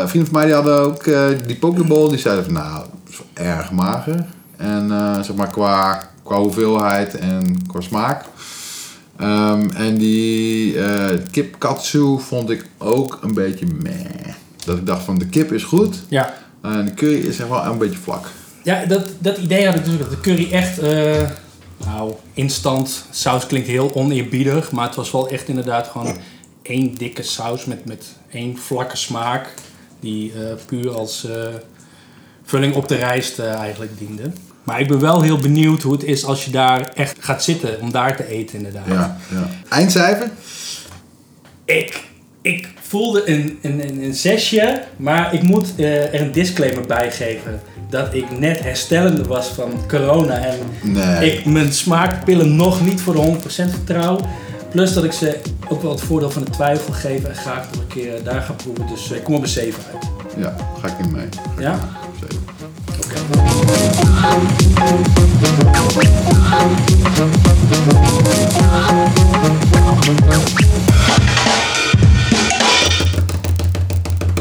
vrienden 0.05 0.31
van 0.31 0.31
mij 0.31 0.46
die 0.46 0.53
hadden 0.53 0.79
ook 0.79 1.03
die 1.48 1.55
pokeball. 1.55 2.10
Die 2.10 2.17
zeiden 2.20 2.43
van, 2.43 2.53
nou, 2.53 2.86
erg 3.34 3.72
mager. 3.72 4.25
En 4.62 4.91
eh, 4.91 5.22
zeg 5.22 5.36
maar 5.36 5.50
qua, 5.50 6.10
qua 6.24 6.38
hoeveelheid 6.38 7.18
en 7.18 7.68
qua 7.68 7.82
smaak. 7.82 8.25
Ehm, 9.18 9.70
en 9.70 9.98
die 9.98 10.80
eh 10.80 11.18
kip 11.32 11.56
katsu 11.60 12.20
vond 12.20 12.50
ik 12.50 12.65
ook 12.77 13.20
een 13.22 13.34
beetje 13.34 13.65
meh. 13.84 14.34
Dat 14.65 14.77
ik 14.77 14.86
dacht 14.86 15.03
van, 15.03 15.18
de 15.18 15.27
kip 15.27 15.51
is 15.51 15.63
goed. 15.63 15.96
ja. 16.10 16.34
En 16.62 16.86
de 16.86 16.94
curry 16.94 17.27
is 17.27 17.39
echt 17.39 17.50
wel 17.50 17.65
een 17.65 17.77
beetje 17.77 18.00
vlak. 18.00 18.25
Ja, 18.63 18.86
dat, 18.86 19.08
dat 19.20 19.38
idee 19.38 19.65
had 19.65 19.75
ik 19.75 19.86
dus 19.86 19.94
ook. 19.94 20.00
Dat 20.00 20.10
de 20.10 20.20
curry 20.20 20.51
echt, 20.51 20.80
eh, 20.80 21.30
nou, 21.86 22.13
instant 22.34 23.06
saus 23.12 23.48
klinkt 23.48 23.68
heel 23.68 23.96
oneerbiedig, 23.96 24.72
maar 24.72 24.86
het 24.86 24.96
was 24.96 25.12
wel 25.12 25.30
echt 25.30 25.48
inderdaad 25.48 25.88
gewoon 25.88 26.18
één 26.62 26.94
dikke 26.96 27.24
saus 27.24 27.65
met, 27.65 27.86
met 27.86 28.06
één 28.32 28.58
vlakke 28.58 28.98
smaak, 28.98 29.53
die 30.00 30.34
eh, 30.34 30.53
puur 30.65 30.91
als 30.91 31.25
eh, 31.25 31.48
vulling 32.44 32.75
op 32.75 32.88
de 32.88 32.96
rijst 32.96 33.39
eh, 33.39 33.53
eigenlijk 33.53 33.98
diende. 33.98 34.32
Maar 34.63 34.80
ik 34.80 34.88
ben 34.88 35.00
wel 35.00 35.22
heel 35.22 35.38
benieuwd 35.38 35.82
hoe 35.82 35.94
het 35.94 36.03
is 36.03 36.25
als 36.25 36.46
je 36.46 36.51
daar 36.51 36.91
echt 36.96 37.15
gaat 37.20 37.44
zitten 37.44 37.80
om 37.82 37.91
daar 37.91 38.15
te 38.15 38.27
eten 38.27 38.58
inderdaad. 38.58 38.88
Ja, 38.88 39.18
ja. 39.32 39.50
Eindcijfer? 39.70 40.30
Ik, 41.65 42.03
ik 42.41 42.68
voelde 42.82 43.30
een, 43.30 43.60
een, 43.62 44.03
een, 44.03 44.13
zesje, 44.13 44.82
maar 44.98 45.34
ik 45.34 45.41
moet 45.41 45.75
eh, 45.75 46.13
er 46.13 46.22
een 46.22 46.32
disclaimer 46.32 46.86
bij 46.86 47.12
geven. 47.12 47.62
Dat 47.89 48.13
ik 48.13 48.39
net 48.39 48.60
herstellende 48.60 49.24
was 49.24 49.48
van 49.48 49.72
corona 49.88 50.34
en 50.38 50.58
Nee. 50.82 51.32
ik 51.34 51.46
mijn 51.46 51.74
smaakpillen 51.74 52.56
nog 52.56 52.82
niet 52.86 53.01
voor 53.01 53.13
de 53.13 53.38
100% 53.41 53.46
vertrouw. 53.48 54.20
Plus 54.72 54.94
dat 54.94 55.03
ik 55.03 55.12
ze 55.12 55.39
ook 55.70 55.82
wel 55.82 55.91
het 55.91 56.01
voordeel 56.01 56.32
van 56.32 56.44
de 56.44 56.50
twijfel 56.51 56.94
geef 56.94 57.24
en 57.24 57.36
graag 57.36 57.72
nog 57.72 57.82
een 57.82 57.88
keer 57.88 58.24
daar 58.24 58.41
ga 58.41 58.53
proeven. 58.53 58.88
Dus 58.88 59.12
eh, 59.12 59.18
ik 59.18 59.24
kom 59.24 59.36
op 59.36 59.41
een 59.41 59.48
7 59.48 59.84
uit. 59.94 60.06
Ja, 60.38 60.56
ga 60.82 60.88
ik 60.88 61.06
in 61.06 61.12
mee. 61.12 61.27
Ga 61.46 61.51
ik 61.56 61.60
Ja? 61.60 61.72
in 61.72 61.80
mee. 61.80 62.30
Zeker. 62.30 64.11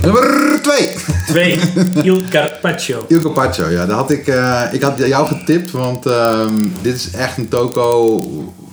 Nummer 0.03 0.61
2. 0.63 0.97
2. 1.27 1.59
Il 2.03 2.29
Carpaccio. 2.29 3.05
Il 3.09 3.23
Carpaccio, 3.23 3.69
ja. 3.69 3.87
Dat 3.87 3.97
had 3.97 4.11
ik, 4.11 4.27
eh, 4.27 4.63
ik 4.73 4.83
had 4.83 4.99
jou 4.99 5.27
getipt, 5.27 5.71
want 5.71 6.07
ehm, 6.07 6.55
dit 6.83 6.95
is 6.95 7.11
echt 7.11 7.39
een 7.39 7.49
toko 7.49 8.21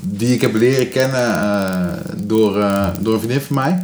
die 0.02 0.34
ik 0.34 0.42
heb 0.42 0.56
leren 0.56 0.90
kennen 0.90 1.36
eh, 1.36 1.86
door, 2.16 2.60
eh, 2.62 2.88
door 3.00 3.14
een 3.14 3.20
vriendin 3.20 3.42
van 3.42 3.56
mij. 3.56 3.80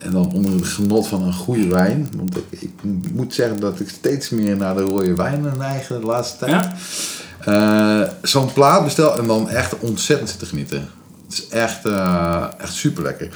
En 0.00 0.10
dan 0.10 0.32
onder 0.34 0.52
het 0.52 0.66
genot 0.66 1.08
van 1.08 1.22
een 1.22 1.32
goede 1.32 1.68
wijn. 1.68 2.08
Want 2.16 2.36
ik, 2.36 2.60
ik 2.60 2.70
moet 3.12 3.34
zeggen 3.34 3.60
dat 3.60 3.80
ik 3.80 3.88
steeds 3.88 4.30
meer 4.30 4.56
naar 4.56 4.74
de 4.74 4.82
rode 4.82 5.14
wijnen 5.14 5.58
neig 5.58 5.86
de 5.86 6.00
laatste 6.00 6.38
tijd. 6.38 6.50
Ja? 6.50 6.74
Eh, 7.44 8.08
Zo'n 8.22 8.52
plaat 8.52 8.84
bestel 8.84 9.18
en 9.18 9.26
dan 9.26 9.48
echt 9.48 9.78
ontzettend 9.78 10.28
zitten 10.28 10.48
genieten. 10.48 10.88
Het 11.28 11.38
is 11.38 11.48
echt, 11.48 11.86
eh, 11.86 12.44
echt 12.58 12.72
super 12.72 13.02
lekker. 13.02 13.28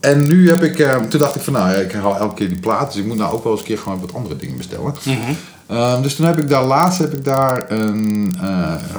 en 0.00 0.26
nu 0.26 0.50
heb 0.50 0.62
ik, 0.62 0.78
eh, 0.78 0.96
toen 0.96 1.20
dacht 1.20 1.34
ik 1.34 1.42
van 1.42 1.52
nou, 1.52 1.70
ja, 1.70 1.76
ik 1.76 1.92
haal 1.92 2.16
elke 2.16 2.34
keer 2.34 2.48
die 2.48 2.60
plaat, 2.60 2.92
dus 2.92 3.00
ik 3.00 3.06
moet 3.06 3.16
nou 3.16 3.34
ook 3.34 3.42
wel 3.42 3.52
eens 3.52 3.60
een 3.60 3.66
keer 3.66 3.78
gewoon 3.78 4.00
wat 4.00 4.14
andere 4.14 4.36
dingen 4.36 4.56
bestellen. 4.56 4.94
Mhm. 5.04 5.16
Ehm, 5.66 6.02
dus 6.02 6.14
toen 6.14 6.26
heb 6.26 6.38
ik 6.38 6.48
daar 6.48 6.64
laatst 6.64 6.98
heb 6.98 7.12
ik 7.12 7.24
daar 7.24 7.70
een, 7.70 8.36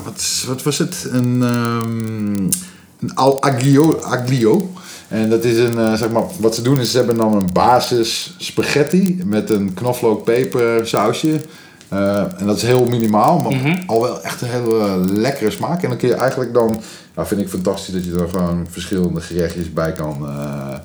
wat, 0.04 0.44
wat 0.48 0.64
was 0.64 0.78
het? 0.78 1.08
Een, 1.12 1.40
ehm, 1.44 2.44
een 3.00 3.16
al 3.16 3.42
aglio, 3.42 4.00
aglio. 4.00 4.72
En 5.10 5.30
dat 5.30 5.44
is 5.44 5.58
een, 5.58 5.78
eh, 5.78 5.94
zeg 5.94 6.10
maar, 6.10 6.24
wat 6.40 6.56
ze 6.56 6.62
doen 6.62 6.80
is 6.80 6.92
ze 6.92 6.98
hebben 6.98 7.18
dan 7.18 7.36
een 7.36 7.50
basis 7.54 8.36
spaghetti 8.38 9.22
met 9.26 9.50
een 9.50 9.74
knoflook 9.74 10.24
peper 10.24 10.88
sausje. 10.88 11.42
Eh, 11.90 12.18
en 12.40 12.46
dat 12.46 12.56
is 12.56 12.62
heel 12.64 12.86
minimaal, 12.86 13.38
maar 13.40 13.52
Mhm. 13.56 13.78
al 13.86 14.02
wel 14.02 14.22
echt 14.22 14.42
een 14.42 14.48
hele 14.48 14.98
lekkere 15.14 15.52
smaak. 15.52 15.84
En 15.84 15.90
dan 15.90 15.98
kun 15.98 16.08
je 16.08 16.14
eigenlijk 16.16 16.54
dan, 16.54 16.82
nou 17.16 17.28
vind 17.28 17.42
ik 17.42 17.50
fantastisch 17.50 17.94
dat 17.94 18.06
je 18.06 18.12
er 18.20 18.30
gewoon 18.30 18.68
verschillende 18.70 19.22
gerechtjes 19.22 19.74
bij 19.74 19.92
kan, 19.92 20.18
eh, 20.28 20.78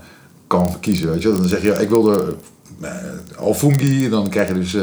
kan 0.46 0.76
kiezen. 0.80 1.10
Weet 1.10 1.22
je? 1.22 1.28
Dan 1.36 1.48
zeg 1.48 1.62
je, 1.62 1.70
ik 1.70 1.88
wil 1.88 2.12
eh, 2.80 2.88
alfungi, 3.38 4.08
dan 4.08 4.28
krijg 4.28 4.48
je 4.48 4.54
dus 4.54 4.76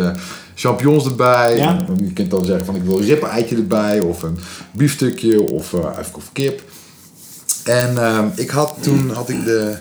champignons 0.56 1.06
erbij. 1.06 1.58
Ja. 1.58 1.86
En 1.88 2.06
Je 2.06 2.14
kunt 2.14 2.32
dan 2.32 2.46
zeggen 2.46 2.66
van 2.66 2.76
ik 2.76 2.84
wil 2.84 3.00
een 3.00 3.58
erbij 3.58 4.00
of 4.00 4.24
een 4.24 4.38
biefstukje 4.72 5.42
of, 5.52 5.74
of 6.16 6.30
kip. 6.34 6.62
En 7.64 7.98
ehm, 7.98 8.28
ik 8.36 8.50
had 8.50 8.78
toen 8.82 9.10
had 9.10 9.30
ik 9.30 9.46
de 9.46 9.78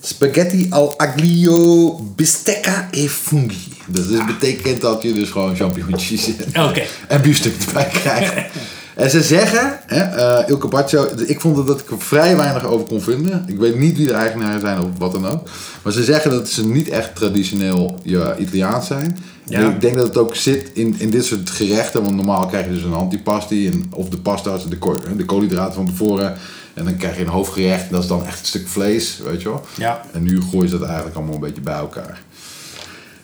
spaghetti 0.00 0.66
al 0.70 0.98
aglio 0.98 1.94
bistecca 2.16 2.88
e 2.90 3.08
funghi. 3.08 3.72
Dus 3.86 4.08
dat 4.08 4.26
betekent 4.26 4.80
dat 4.80 5.02
je 5.02 5.12
dus 5.12 5.30
gewoon 5.30 5.56
champignons 5.56 6.28
Oké. 6.58 6.82
en 7.08 7.22
biefstuk 7.22 7.54
erbij 7.66 7.88
krijgt. 7.88 8.32
En 9.00 9.10
ze 9.10 9.22
zeggen, 9.22 9.78
hè, 9.86 10.00
eh 10.00 10.48
Il 10.48 10.58
Carpaccio, 10.58 11.06
ik 11.26 11.40
vond 11.40 11.66
dat 11.66 11.80
ik 11.80 11.90
er 11.90 12.00
vrij 12.00 12.36
weinig 12.36 12.64
over 12.64 12.86
kon 12.86 13.00
vinden. 13.00 13.44
Ik 13.46 13.58
weet 13.58 13.78
niet 13.78 13.96
wie 13.96 14.06
de 14.06 14.12
eigenaren 14.12 14.60
zijn 14.60 14.78
of 14.78 14.86
wat 14.98 15.12
dan 15.12 15.26
ook. 15.26 15.48
Maar 15.82 15.92
ze 15.92 16.04
zeggen 16.04 16.30
dat 16.30 16.48
ze 16.48 16.66
niet 16.66 16.88
echt 16.88 17.14
traditioneel 17.14 18.00
ja, 18.02 18.36
Italiaans 18.36 18.86
zijn. 18.86 19.18
Ja. 19.44 19.58
En 19.58 19.70
ik 19.70 19.80
denk 19.80 19.96
dat 19.96 20.06
het 20.06 20.16
ook 20.16 20.34
zit 20.34 20.70
in, 20.72 20.94
in 20.98 21.10
dit 21.10 21.24
soort 21.24 21.50
gerechten. 21.50 22.02
Want 22.02 22.16
normaal 22.16 22.46
krijg 22.46 22.66
je 22.66 22.72
dus 22.72 22.82
een 22.82 22.92
antipasti. 22.92 23.66
En, 23.66 23.86
of 23.94 24.08
de 24.08 24.18
pasta's, 24.18 24.68
de, 24.68 24.78
de 25.16 25.24
koolhydraten 25.24 25.74
van 25.74 25.86
tevoren. 25.86 26.36
En 26.74 26.84
dan 26.84 26.96
krijg 26.96 27.16
je 27.16 27.22
een 27.22 27.28
hoofdgerecht. 27.28 27.82
En 27.82 27.92
dat 27.92 28.02
is 28.02 28.08
dan 28.08 28.26
echt 28.26 28.40
een 28.40 28.46
stuk 28.46 28.68
vlees, 28.68 29.20
weet 29.24 29.42
je 29.42 29.48
wel. 29.48 29.64
Ja. 29.76 30.02
En 30.12 30.22
nu 30.22 30.40
gooien 30.40 30.68
ze 30.68 30.78
dat 30.78 30.86
eigenlijk 30.86 31.16
allemaal 31.16 31.34
een 31.34 31.40
beetje 31.40 31.62
bij 31.62 31.78
elkaar. 31.78 32.22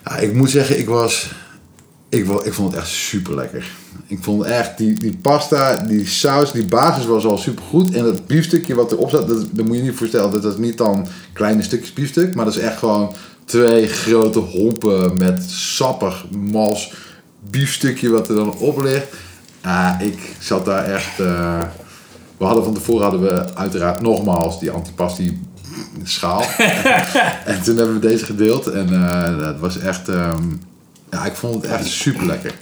Ja, 0.04 0.16
ik 0.16 0.34
moet 0.34 0.50
zeggen, 0.50 0.78
ik 0.78 0.88
was... 0.88 1.30
Ik, 2.08 2.28
ik 2.28 2.52
vond 2.52 2.70
het 2.70 2.80
echt 2.80 2.90
super 2.90 3.34
lekker. 3.34 3.70
Ik 4.06 4.18
vond 4.20 4.42
echt 4.42 4.78
die, 4.78 4.94
die 5.00 5.18
pasta, 5.22 5.76
die 5.76 6.06
saus, 6.06 6.52
die 6.52 6.66
basis 6.66 7.06
was 7.06 7.24
al 7.24 7.38
super 7.38 7.64
goed. 7.64 7.94
En 7.94 8.04
dat 8.04 8.26
biefstukje 8.26 8.74
wat 8.74 8.92
erop 8.92 9.10
zat, 9.10 9.28
dat, 9.28 9.46
dat 9.50 9.66
moet 9.66 9.76
je 9.76 9.82
niet 9.82 9.96
voorstellen. 9.96 10.30
Dat 10.30 10.44
is 10.44 10.56
niet 10.56 10.78
dan 10.78 11.06
kleine 11.32 11.62
stukjes 11.62 11.92
biefstuk. 11.92 12.34
Maar 12.34 12.44
dat 12.44 12.56
is 12.56 12.60
echt 12.60 12.78
gewoon 12.78 13.14
twee 13.44 13.86
grote 13.86 14.38
hompen 14.38 15.18
met 15.18 15.42
sappig, 15.50 16.24
mals 16.30 16.92
biefstukje 17.50 18.10
wat 18.10 18.28
er 18.28 18.34
dan 18.34 18.56
op 18.56 18.82
ligt. 18.82 19.06
Ja, 19.62 20.00
ik 20.00 20.18
zat 20.38 20.64
daar 20.64 20.84
echt... 20.84 21.20
eh, 21.20 21.62
we 22.36 22.44
hadden 22.44 22.64
van 22.64 22.74
tevoren 22.74 23.02
hadden 23.02 23.20
we 23.20 23.54
uiteraard 23.54 24.00
nogmaals 24.00 24.60
die 24.60 24.70
antipasti 24.70 25.40
schaal. 26.02 26.42
en 27.44 27.62
toen 27.62 27.76
hebben 27.76 27.94
we 28.00 28.08
deze 28.08 28.24
gedeeld. 28.24 28.66
En 28.66 28.92
eh, 28.92 29.38
dat 29.38 29.58
was 29.58 29.78
echt... 29.78 30.08
ehm, 30.08 30.42
ja, 31.16 31.24
ik 31.24 31.34
vond 31.34 31.54
het 31.54 31.72
echt 31.72 31.86
super 31.86 32.26
lekker. 32.26 32.54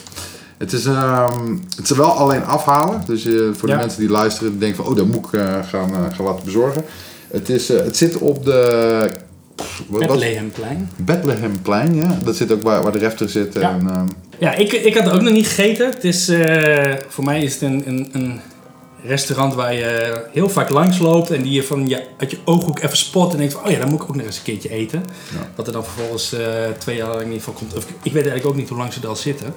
Het 0.59 0.73
is, 0.73 0.85
ehm, 0.85 1.57
het 1.77 1.91
is 1.91 1.97
wel 1.97 2.11
alleen 2.11 2.45
afhalen. 2.45 3.03
Dus 3.07 3.23
voor 3.53 3.69
de 3.69 3.75
Ja. 3.75 3.81
mensen 3.81 4.01
die 4.01 4.09
luisteren 4.09 4.53
en 4.53 4.59
denken 4.59 4.77
van... 4.77 4.87
Oh, 4.87 4.97
dat 4.97 5.07
moet 5.07 5.27
ik 5.27 5.33
eh, 5.33 5.59
gaan, 5.69 5.91
eh, 5.95 6.15
gaan 6.17 6.25
laten 6.25 6.45
bezorgen. 6.45 6.85
Het, 7.31 7.49
is, 7.49 7.71
eh, 7.71 7.85
het 7.85 7.97
zit 7.97 8.19
op 8.19 8.45
de... 8.45 9.11
Bethlehemplein. 9.89 10.91
Bethlehemplein, 10.97 11.95
ja. 11.95 12.19
Dat 12.25 12.37
zit 12.37 12.53
ook 12.53 12.63
waar, 12.63 12.83
waar 12.83 12.93
de 12.93 12.99
refter 12.99 13.29
zit. 13.29 13.55
Ja. 13.55 13.71
En, 13.71 13.89
ehm, 13.89 14.07
Ja, 14.39 14.55
ik, 14.55 14.73
ik 14.73 14.95
had 14.95 15.05
het 15.05 15.15
ook 15.15 15.21
nog 15.21 15.33
niet 15.33 15.47
gegeten. 15.47 15.91
Het 15.91 16.05
is, 16.05 16.33
voor 17.09 17.25
mij 17.25 17.43
is 17.43 17.53
het 17.53 17.63
een, 17.63 17.83
een, 17.87 18.09
een 18.13 18.41
restaurant 19.07 19.55
waar 19.55 19.75
je 19.75 20.23
heel 20.33 20.49
vaak 20.49 20.69
langs 20.69 20.99
loopt 20.99 21.31
en 21.31 21.43
die 21.43 21.53
je 21.53 21.63
van 21.63 21.89
je, 21.89 22.07
uit 22.17 22.31
je 22.31 22.39
ooghoek 22.45 22.79
even 22.79 22.97
spot 22.97 23.33
en 23.33 23.39
denkt 23.39 23.53
van, 23.53 23.65
oh 23.65 23.71
ja, 23.71 23.79
dan 23.79 23.89
moet 23.89 24.03
ik 24.03 24.09
ook 24.09 24.17
nog 24.17 24.27
eens 24.27 24.37
een 24.37 24.43
keertje 24.43 24.71
eten. 24.71 25.05
Ja. 25.33 25.49
Dat 25.55 25.67
er 25.67 25.73
dan 25.73 25.85
vervolgens 25.85 26.33
eh, 26.33 26.47
twee 26.79 26.97
jaar 26.97 27.09
lang 27.09 27.21
in 27.21 27.27
ieder 27.27 27.43
geval 27.43 27.55
komt. 27.55 27.77
Of, 27.77 27.85
ik 27.85 28.13
weet 28.13 28.15
eigenlijk 28.15 28.47
ook 28.47 28.57
niet 28.57 28.69
hoe 28.69 28.79
lang 28.79 28.93
ze 28.93 29.01
er 29.01 29.09
al 29.09 29.17
zitten. 29.17 29.55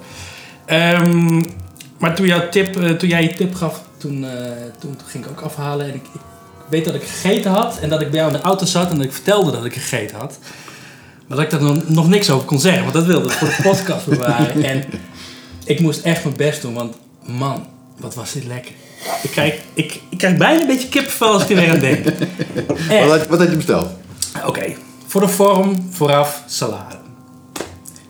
Ehm, 0.64 1.42
maar 1.98 2.14
toen, 2.14 2.26
jouw 2.26 2.48
tip, 2.48 2.76
eh, 2.76 2.90
toen 2.90 3.08
jij 3.08 3.22
je 3.22 3.34
tip 3.34 3.54
gaf, 3.54 3.82
toen, 3.96 4.24
eh, 4.24 4.52
toen, 4.78 4.96
toen 4.96 5.06
ging 5.06 5.24
ik 5.24 5.30
ook 5.30 5.40
afhalen 5.40 5.86
en 5.86 5.94
ik, 5.94 6.04
ik 6.14 6.20
weet 6.68 6.84
dat 6.84 6.94
ik 6.94 7.02
gegeten 7.02 7.50
had 7.50 7.78
en 7.78 7.88
dat 7.88 8.00
ik 8.00 8.10
bij 8.10 8.18
jou 8.20 8.32
in 8.32 8.38
de 8.38 8.44
auto 8.44 8.66
zat 8.66 8.90
en 8.90 8.96
dat 8.96 9.06
ik 9.06 9.12
vertelde 9.12 9.50
dat 9.50 9.64
ik 9.64 9.74
gegeten 9.74 10.16
had. 10.16 10.38
Maar 11.26 11.36
dat 11.36 11.46
ik 11.46 11.50
daar 11.50 11.62
nog, 11.62 11.88
nog 11.88 12.08
niks 12.08 12.30
over 12.30 12.46
kon 12.46 12.60
zeggen, 12.60 12.82
want 12.82 12.94
dat 12.94 13.04
wilde 13.04 13.26
ik 13.26 13.32
voor 13.32 13.48
de 13.48 13.62
podcast 13.62 14.06
bewaren. 14.16 14.64
En 14.64 14.84
ik 15.64 15.80
moest 15.80 16.00
echt 16.00 16.24
mijn 16.24 16.36
best 16.36 16.62
doen, 16.62 16.74
want 16.74 16.96
man, 17.26 17.66
wat 17.98 18.14
was 18.14 18.32
dit 18.32 18.44
lekker. 18.44 18.72
Ik 19.22 19.30
krijg, 19.30 19.60
ik, 19.74 20.00
ik 20.08 20.18
krijg 20.18 20.36
bijna 20.36 20.60
een 20.60 20.66
beetje 20.66 20.88
kippenvel 20.88 21.32
als 21.32 21.42
ik 21.42 21.50
er 21.50 21.56
weer 21.56 21.70
aan 21.70 21.78
denk. 21.78 22.04
Wat, 22.88 23.18
had, 23.18 23.26
wat 23.26 23.38
had 23.38 23.50
je 23.50 23.56
besteld? 23.56 23.88
Oké, 24.46 24.74
voor 25.06 25.20
de 25.20 25.28
vorm 25.28 25.88
vooraf 25.90 26.42
salade. 26.46 26.96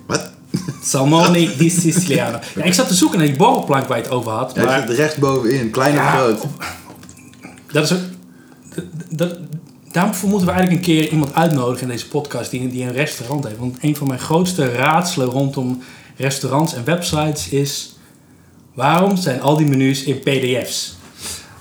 Wat? 0.07 0.31
Salmone 0.83 1.57
di 1.57 1.71
Siciliano. 1.71 2.39
Ja, 2.55 2.63
ik 2.63 2.75
zat 2.75 2.89
te 2.89 2.95
zoeken 2.95 3.19
naar 3.19 3.27
die 3.27 3.37
borrelplank 3.37 3.89
waar 3.89 3.97
je 3.97 4.03
het 4.03 4.13
over 4.13 4.33
had. 4.33 4.57
Maar 4.57 4.85
zit 4.89 4.97
rechtsbovenin, 4.97 5.71
klein 5.71 5.93
of 5.93 5.99
Ja, 5.99 6.11
groot. 6.17 6.47
dat 7.73 7.85
is 7.85 7.93
ook... 7.93 8.01
Dat, 9.09 9.37
daarvoor 9.93 10.29
moeten 10.29 10.49
we 10.49 10.55
eigenlijk 10.55 10.87
een 10.87 10.95
keer 10.95 11.09
iemand 11.11 11.35
uitnodigen 11.35 11.83
in 11.83 11.89
deze 11.89 12.09
podcast 12.09 12.51
die, 12.51 12.69
die 12.69 12.85
een 12.85 12.93
restaurant 12.93 13.45
heeft. 13.45 13.59
Want 13.59 13.77
een 13.81 13.97
van 13.97 14.07
mijn 14.07 14.21
grootste 14.21 14.73
raadselen 14.73 15.29
rondom 15.29 15.83
restaurants 16.17 16.75
en 16.75 16.85
websites 16.85 17.49
is... 17.49 17.98
Waarom 18.79 19.17
zijn 19.17 19.41
al 19.41 19.57
die 19.57 19.67
menus 19.67 20.03
in 20.03 20.19
pdf's? 20.19 20.97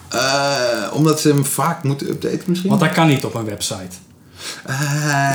Eh, 0.10 0.91
omdat 0.93 1.19
ze 1.19 1.27
hem 1.27 1.45
vaak 1.45 1.84
moeten 1.84 2.10
updaten 2.10 2.43
misschien? 2.45 2.69
Want 2.69 2.82
dat 2.82 2.91
kan 2.91 3.08
niet 3.08 3.25
op 3.25 3.34
een 3.34 3.45
website. 3.45 3.95
Eh, 4.65 5.34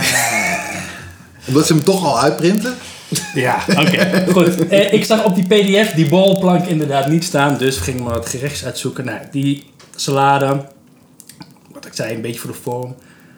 omdat 1.48 1.66
ze 1.66 1.72
hem 1.72 1.84
toch 1.84 2.04
al 2.04 2.20
uitprinten? 2.20 2.74
Ja, 3.34 3.62
oké. 3.68 4.24
Goed. 4.32 4.68
Eh, 4.68 4.92
ik 4.92 5.04
zag 5.04 5.24
op 5.24 5.34
die 5.34 5.44
pdf 5.44 5.94
die 5.94 6.08
bolplank 6.08 6.66
inderdaad 6.66 7.08
niet 7.08 7.24
staan. 7.24 7.58
Dus 7.58 7.76
we 7.76 7.82
gingen 7.82 8.02
maar 8.02 8.14
wat 8.14 8.28
gerechts 8.28 8.64
uitzoeken. 8.64 9.04
Nou, 9.04 9.18
die 9.30 9.70
salade, 9.96 10.66
wat 11.72 11.86
ik 11.86 11.92
zei, 11.94 12.14
een 12.14 12.20
beetje 12.20 12.40
voor 12.40 12.50
de 12.50 12.58
vorm. 12.62 12.94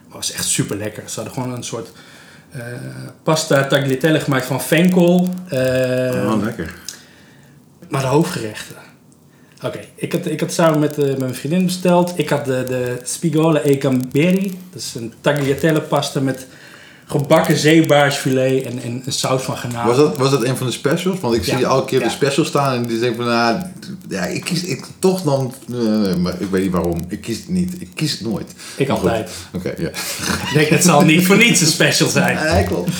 Was 0.08 0.32
echt 0.32 0.44
super 0.44 0.76
lekker. 0.76 1.02
Ze 1.06 1.14
hadden 1.14 1.34
gewoon 1.34 1.52
een 1.52 1.64
soort 1.64 1.90
eh, 2.50 2.62
pasta 3.22 3.66
tagliatelle 3.66 4.20
gemaakt 4.20 4.46
van 4.46 4.62
venkel. 4.62 5.28
Eh, 5.48 5.58
oh, 5.58 6.42
lekker. 6.42 6.74
Maar 7.88 8.00
de 8.00 8.06
hoofdgerechten. 8.06 8.76
Oké, 9.64 9.80
ik, 9.94 10.12
had, 10.12 10.26
ik 10.26 10.40
had 10.40 10.52
samen 10.52 10.78
met, 10.80 10.98
eh, 10.98 11.04
met 11.06 11.18
mijn 11.18 11.34
vriendin 11.34 11.64
besteld. 11.64 12.12
Ik 12.16 12.28
had 12.28 12.44
de, 12.44 12.64
de 12.68 12.96
Spigola 13.04 13.60
e 13.64 13.78
Camberi. 13.78 14.58
Dat 14.72 14.80
is 14.82 14.94
een 14.94 15.12
tagliatelle 15.20 15.80
pasta 15.80 16.20
met 16.20 16.46
gebakken 17.06 17.56
zeebaarsfilet 17.56 18.64
en, 18.64 18.82
en 18.82 19.02
een 19.06 19.12
saus 19.12 19.42
van 19.42 19.56
garnalen. 19.56 19.86
Was 19.86 19.96
dat, 19.96 20.16
was 20.18 20.30
dat 20.30 20.44
een 20.44 20.56
van 20.56 20.66
de 20.66 20.72
specials? 20.72 21.20
Want 21.20 21.34
ik 21.34 21.44
zie 21.44 21.58
Ja. 21.58 21.68
elke 21.68 21.86
keer 21.88 21.98
Ja. 21.98 22.04
de 22.04 22.10
specials 22.10 22.48
staan 22.48 22.74
en 22.74 22.86
die 22.86 22.98
zeggen 22.98 23.16
van, 23.16 23.24
nou, 23.26 23.62
ja, 24.08 24.24
ik 24.24 24.44
kies 24.44 24.64
ik, 24.64 24.84
toch 24.98 25.22
dan, 25.22 25.54
eh, 25.72 26.14
maar 26.14 26.40
ik 26.40 26.50
weet 26.50 26.62
niet 26.62 26.72
waarom. 26.72 27.04
Ik 27.08 27.20
kies 27.20 27.36
het 27.36 27.48
niet. 27.48 27.80
Ik 27.80 27.88
kies 27.94 28.10
het 28.12 28.20
nooit. 28.20 28.52
Ik 28.76 28.88
Maar 28.88 28.96
goed. 28.96 29.08
altijd. 29.08 29.30
Oké, 29.54 29.74
ja. 29.78 29.88
Ik 29.88 30.50
denk, 30.54 30.68
het 30.68 30.84
zal 30.84 31.04
niet 31.04 31.26
voor 31.26 31.36
niets 31.36 31.60
een 31.60 31.66
special 31.66 32.08
zijn. 32.08 32.52
Nee, 32.52 32.64
klopt. 32.64 32.90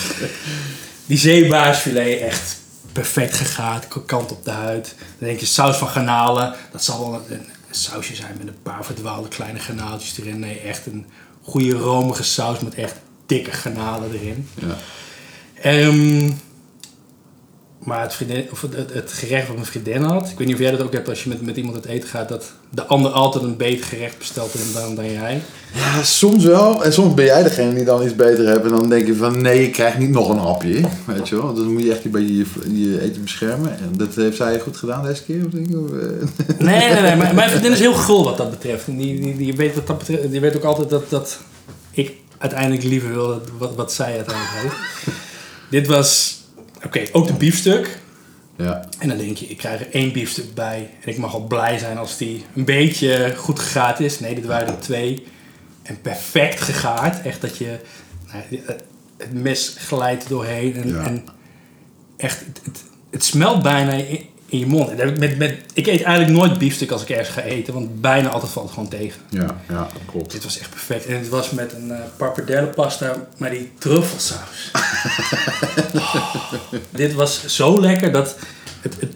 Die 1.07 1.19
zeebaarsfilet 1.19 2.21
echt 2.21 2.57
perfect 2.95 3.35
gegaard, 3.35 3.89
krokant 3.89 4.31
op 4.31 4.45
de 4.45 4.51
huid. 4.51 4.95
Dan 5.19 5.29
denk 5.29 5.41
je 5.41 5.47
saus 5.47 5.77
van 5.77 5.89
garnalen. 5.89 6.55
Dat 6.73 6.85
zal 6.85 7.11
wel 7.11 7.23
een, 7.29 7.39
een 7.39 7.47
sausje 7.71 8.15
zijn 8.15 8.37
met 8.39 8.47
een 8.47 8.63
paar 8.63 8.85
verdwaalde 8.85 9.29
kleine 9.29 9.59
garnaaltjes 9.59 10.19
erin. 10.19 10.39
Nee, 10.39 10.59
echt 10.59 10.87
een 10.87 11.07
goede 11.43 11.73
romige 11.73 12.23
saus 12.23 12.59
met 12.61 12.75
echt 12.75 12.95
dikke 13.27 13.53
garnalen 13.53 14.13
erin. 14.13 14.49
Ja. 14.55 14.77
Ehm, 15.63 16.31
maar 17.85 18.01
het, 18.01 18.15
vriendin, 18.15 18.47
of 18.51 18.61
het, 18.61 18.77
het, 18.77 18.93
het 18.93 19.13
gerecht 19.13 19.47
wat 19.47 19.57
mijn 19.57 19.69
vriendin 19.69 20.03
had, 20.03 20.31
ik 20.31 20.39
weet 20.39 20.47
niet 20.47 20.57
of 20.57 20.63
jij 20.63 20.71
dat 20.71 20.83
ook 20.83 20.93
hebt 20.93 21.09
als 21.09 21.23
je 21.23 21.29
met, 21.29 21.43
met 21.43 21.57
iemand 21.57 21.77
uit 21.77 21.85
eten 21.85 22.09
gaat, 22.09 22.29
dat 22.29 22.53
de 22.71 22.85
ander 22.85 23.11
altijd 23.11 23.45
een 23.45 23.57
beter 23.57 23.87
gerecht 23.87 24.19
bestelt 24.19 24.53
dan, 24.75 24.95
dan 24.95 25.13
jij. 25.13 25.43
Ja, 25.75 26.03
soms 26.03 26.45
wel. 26.45 26.85
En 26.85 26.93
soms 26.93 27.15
ben 27.15 27.25
jij 27.25 27.43
degene 27.43 27.75
die 27.75 27.85
dan 27.85 28.03
iets 28.03 28.17
beter 28.17 28.47
hebt. 28.47 28.65
En 28.65 28.71
dan 28.71 28.89
denk 28.89 29.07
je 29.07 29.15
van, 29.15 29.43
nee, 29.43 29.63
ik 29.63 29.73
krijg 29.73 29.99
niet 29.99 30.11
nog 30.11 30.29
een 30.29 30.39
hapje. 30.39 30.81
Weet 31.05 31.29
je 31.29 31.37
wel? 31.37 31.55
Dan 31.55 31.73
moet 31.73 31.83
je 31.83 31.93
echt 31.93 32.05
een 32.05 32.11
beetje 32.11 32.37
je, 32.37 32.45
je 32.73 33.01
eten 33.01 33.23
beschermen. 33.23 33.71
En 33.71 33.91
dat 33.97 34.15
heeft 34.15 34.37
zij 34.37 34.61
goed 34.61 34.77
gedaan 34.77 35.05
deze 35.05 35.25
keer? 35.25 35.45
Of 35.47 35.51
denk 35.51 35.67
of, 35.69 35.91
eh? 35.91 36.09
Nee, 36.59 36.93
nee, 36.93 37.03
nee. 37.03 37.17
Mijn, 37.17 37.35
mijn 37.35 37.51
vriendin 37.51 37.73
is 37.73 37.79
heel 37.89 37.95
gul 37.95 38.25
wat 38.25 38.37
dat 38.37 38.51
betreft. 38.51 38.87
Die, 38.87 39.21
die, 39.21 39.37
die, 39.37 39.57
weet 39.57 39.75
wat 39.75 39.87
dat 39.87 39.99
betreft, 39.99 40.31
die 40.31 40.41
weet 40.41 40.57
ook 40.57 40.65
altijd 40.65 40.91
dat, 40.91 41.11
dat 41.11 41.39
ik 41.91 42.13
uiteindelijk 42.39 42.83
liever 42.83 43.13
wil 43.13 43.27
dat, 43.27 43.49
wat, 43.59 43.75
wat 43.75 43.93
zij 43.93 44.15
uiteindelijk 44.15 44.55
heeft. 44.55 44.77
Dit 45.71 45.87
was, 45.87 46.43
oké, 46.85 47.03
ook 47.13 47.27
de 47.27 47.33
biefstuk. 47.33 47.99
Ja. 48.57 48.89
En 48.99 49.09
dan 49.09 49.19
denk 49.19 49.37
je, 49.37 49.47
ik 49.47 49.57
krijg 49.57 49.81
er 49.81 49.91
één 49.91 50.13
biefstuk 50.13 50.55
bij. 50.55 50.91
En 51.05 51.11
ik 51.11 51.17
mag 51.19 51.35
al 51.35 51.47
blij 51.47 51.79
zijn 51.79 51.99
als 51.99 52.17
die 52.17 52.45
een 52.55 52.65
beetje 52.65 53.35
goed 53.37 53.59
gegaard 53.59 54.01
is. 54.01 54.21
Nee, 54.21 54.35
dit 54.35 54.45
waren 54.47 54.69
er 54.69 54.81
twee. 54.81 55.27
En 55.83 56.01
perfect 56.01 56.61
gegaard. 56.61 57.23
Echt 57.27 57.41
dat 57.41 57.57
je 57.59 57.79
nou, 58.33 58.43
het- 58.67 58.83
het 59.17 59.33
mes 59.33 59.75
glijdt 59.79 60.29
doorheen. 60.29 60.77
En, 60.77 60.89
Ja. 60.89 61.03
en 61.05 61.25
echt, 62.17 62.39
het, 62.41 62.61
het, 62.65 62.83
het 63.11 63.25
smelt 63.25 63.63
bijna 63.63 63.93
in, 63.93 64.27
in 64.47 64.59
je 64.59 64.67
mond. 64.67 64.89
En 64.89 65.19
Met, 65.19 65.39
met, 65.39 65.59
ik 65.73 65.87
eet 65.87 66.03
eigenlijk 66.03 66.39
nooit 66.39 66.59
biefstuk 66.59 66.91
als 66.91 67.03
ik 67.03 67.09
ergens 67.09 67.29
ga 67.29 67.41
eten. 67.41 67.75
Want 67.75 68.01
bijna 68.01 68.29
altijd 68.29 68.53
valt 68.53 68.65
het 68.65 68.75
gewoon 68.75 68.89
tegen. 68.89 69.21
Ja, 69.29 69.57
ja, 69.69 69.89
klopt. 70.07 70.31
Dit 70.31 70.45
was 70.45 70.59
echt 70.59 70.71
perfect. 70.71 71.07
En 71.07 71.19
het 71.19 71.29
was 71.29 71.51
met 71.51 71.73
een 71.73 71.89
uh, 71.89 71.99
pappardelle 72.17 72.67
pasta, 72.67 73.15
maar 73.37 73.51
die 73.51 73.73
truffelsaus. 73.79 74.71
Oh, 75.95 76.81
dit 76.91 77.15
was 77.15 77.47
zo 77.47 77.81
lekker 77.81 78.13
dat 78.13 78.37
het, 78.81 79.01
het 79.01 79.13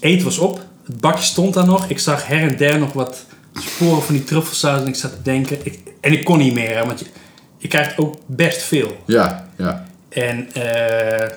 eten 0.00 0.24
was 0.24 0.38
op. 0.38 0.60
Het 0.86 1.00
bakje 1.00 1.24
stond 1.24 1.54
daar 1.54 1.66
nog. 1.66 1.88
Ik 1.88 1.98
zag 1.98 2.26
her 2.26 2.50
en 2.50 2.56
der 2.56 2.78
nog 2.78 2.92
wat 2.92 3.24
sporen 3.54 4.02
van 4.02 4.14
die 4.14 4.24
truffelsaus. 4.24 4.80
En 4.80 4.86
ik 4.86 4.94
zat 4.94 5.10
te 5.10 5.22
denken. 5.22 5.58
Ik, 5.62 5.78
en 6.00 6.12
ik 6.12 6.24
kon 6.24 6.38
niet 6.38 6.54
meer, 6.54 6.76
hè, 6.76 6.86
want 6.86 6.98
je, 6.98 7.06
je 7.58 7.68
krijgt 7.68 7.98
ook 7.98 8.16
best 8.26 8.62
veel. 8.62 8.96
Ja, 9.06 9.48
ja. 9.56 9.86
En 10.08 10.52
eh, 10.52 11.30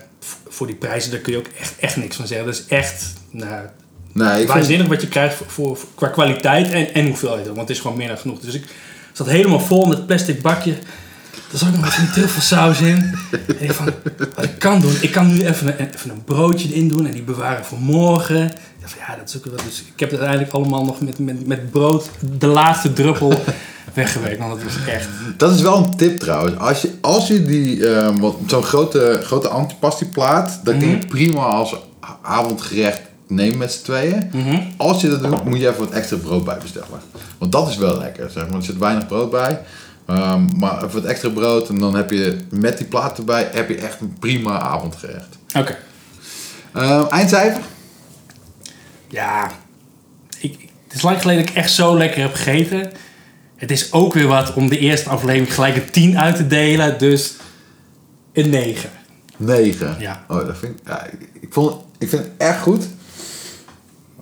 voor 0.57 0.67
die 0.67 0.75
prijzen, 0.75 1.11
daar 1.11 1.19
kun 1.19 1.31
je 1.31 1.39
ook 1.39 1.47
echt, 1.59 1.73
echt 1.79 1.95
niks 1.95 2.15
van 2.15 2.27
zeggen. 2.27 2.45
Dat 2.45 2.55
is 2.55 2.65
echt 2.67 3.13
nou, 3.29 3.65
Nee, 4.17 4.29
ik 4.29 4.35
vind, 4.35 4.47
waanzinnig 4.49 4.87
wat 4.87 5.01
je 5.01 5.07
krijgt 5.07 5.37
voor, 5.47 5.77
qua 5.95 6.07
kwaliteit 6.07 6.71
en, 6.71 6.93
en 6.93 7.05
hoeveelheid. 7.05 7.45
Want 7.45 7.59
het 7.59 7.69
is 7.69 7.79
gewoon 7.79 7.97
meer 7.97 8.07
dan 8.07 8.17
genoeg. 8.17 8.39
Dus 8.39 8.53
ik 8.53 8.63
zat 9.13 9.27
helemaal 9.27 9.59
vol 9.59 9.85
met 9.85 10.05
plastic 10.05 10.41
bakje. 10.41 10.73
Er 11.51 11.57
zat 11.57 11.71
nog 11.71 11.81
wat 11.83 11.93
van 11.93 12.03
die 12.03 12.13
truffelsaus 12.13 12.79
in. 12.81 13.15
En 13.31 13.55
ik 13.63 13.71
van, 13.71 13.85
wat 14.35 14.43
ik 14.45 14.59
kan 14.59 14.81
doen, 14.81 14.93
ik 15.01 15.11
kan 15.11 15.27
nu 15.33 15.45
even 15.45 15.67
een, 15.67 15.89
even 15.95 16.09
een 16.09 16.23
broodje 16.23 16.69
erin 16.69 16.87
doen 16.87 17.05
en 17.05 17.11
die 17.11 17.21
bewaren 17.23 17.65
voor 17.65 17.79
morgen. 17.79 18.43
Ik 18.45 18.53
dacht 18.81 18.93
van, 18.93 19.01
ja, 19.07 19.15
dat 19.19 19.29
is 19.29 19.37
ook 19.37 19.45
wel. 19.45 19.65
Dus 19.65 19.79
ik 19.93 19.99
heb 19.99 20.09
het 20.11 20.19
uiteindelijk 20.19 20.51
allemaal 20.57 20.85
nog 20.85 21.01
met, 21.01 21.19
met, 21.19 21.47
met 21.47 21.71
brood, 21.71 22.09
de 22.37 22.47
laatste 22.47 22.93
druppel, 22.93 23.33
weggewerkt. 23.93 24.39
Want 24.39 24.53
dat 24.53 24.63
was 24.63 24.85
echt. 24.93 25.07
dat 25.37 25.53
is 25.53 25.61
wel 25.61 25.77
een 25.77 25.95
tip 25.95 26.19
trouwens. 26.19 26.57
Als 26.57 26.81
je, 26.81 26.91
als 27.01 27.27
je 27.27 27.43
die, 27.45 27.85
wat- 28.19 28.37
zo'n 28.47 28.63
grote, 28.63 29.19
grote 29.23 29.47
antipasti-plaat, 29.47 30.59
dat 30.63 30.77
kun 30.77 30.89
je 30.89 30.95
Mhm. 30.95 31.07
prima 31.07 31.41
als 31.41 31.75
avondgerecht 32.21 33.01
nemen 33.27 33.57
met 33.57 33.71
z'n 33.71 33.83
tweeën. 33.83 34.29
Mhm. 34.33 34.59
Als 34.77 35.01
je 35.01 35.09
dat 35.09 35.23
doet, 35.23 35.43
moet 35.43 35.59
je 35.59 35.67
even 35.67 35.79
wat 35.79 35.91
extra 35.91 36.17
brood 36.17 36.43
bij 36.45 36.57
bestellen. 36.61 36.87
Want 37.37 37.51
dat 37.51 37.69
is 37.69 37.77
wel 37.77 37.97
lekker, 37.97 38.29
zeg 38.29 38.47
maar. 38.47 38.57
Er 38.57 38.63
zit 38.63 38.77
weinig 38.77 39.07
brood 39.07 39.31
bij. 39.31 39.59
Ehm, 40.07 40.57
maar 40.57 40.77
even 40.77 41.01
wat 41.01 41.03
extra 41.03 41.29
brood 41.29 41.69
en 41.69 41.79
dan 41.79 41.95
heb 41.95 42.11
je 42.11 42.37
met 42.49 42.77
die 42.77 42.87
plaat 42.87 43.17
erbij 43.17 43.49
heb 43.51 43.69
je 43.69 43.75
echt 43.75 43.99
een 44.01 44.15
prima 44.19 44.59
avondgerecht. 44.59 45.37
Oké. 45.55 45.77
Ehm, 46.73 47.05
eindcijfer? 47.09 47.61
Ja, 49.07 49.51
ik, 50.39 50.69
het 50.83 50.93
is 50.93 51.01
lang 51.01 51.21
geleden 51.21 51.41
dat 51.41 51.51
ik 51.51 51.57
echt 51.57 51.71
zo 51.71 51.97
lekker 51.97 52.21
heb 52.21 52.33
gegeten. 52.33 52.91
Het 53.55 53.71
is 53.71 53.93
ook 53.93 54.13
weer 54.13 54.27
wat 54.27 54.53
om 54.53 54.69
de 54.69 54.79
eerste 54.79 55.09
aflevering 55.09 55.53
gelijk 55.53 55.75
een 55.75 55.91
10 55.91 56.19
uit 56.19 56.35
te 56.35 56.47
delen. 56.47 56.99
Dus 56.99 57.35
een 58.33 58.49
9. 58.49 58.89
9. 59.37 59.95
Ja. 59.99 60.23
Oh, 60.27 60.45
dat 60.47 60.57
vind 60.57 60.79
ik, 60.79 60.87
ja, 60.87 61.07
ik, 61.41 61.53
vond, 61.53 61.83
ik 61.97 62.09
vind 62.09 62.23
het 62.23 62.31
erg 62.37 62.61
goed. 62.61 62.87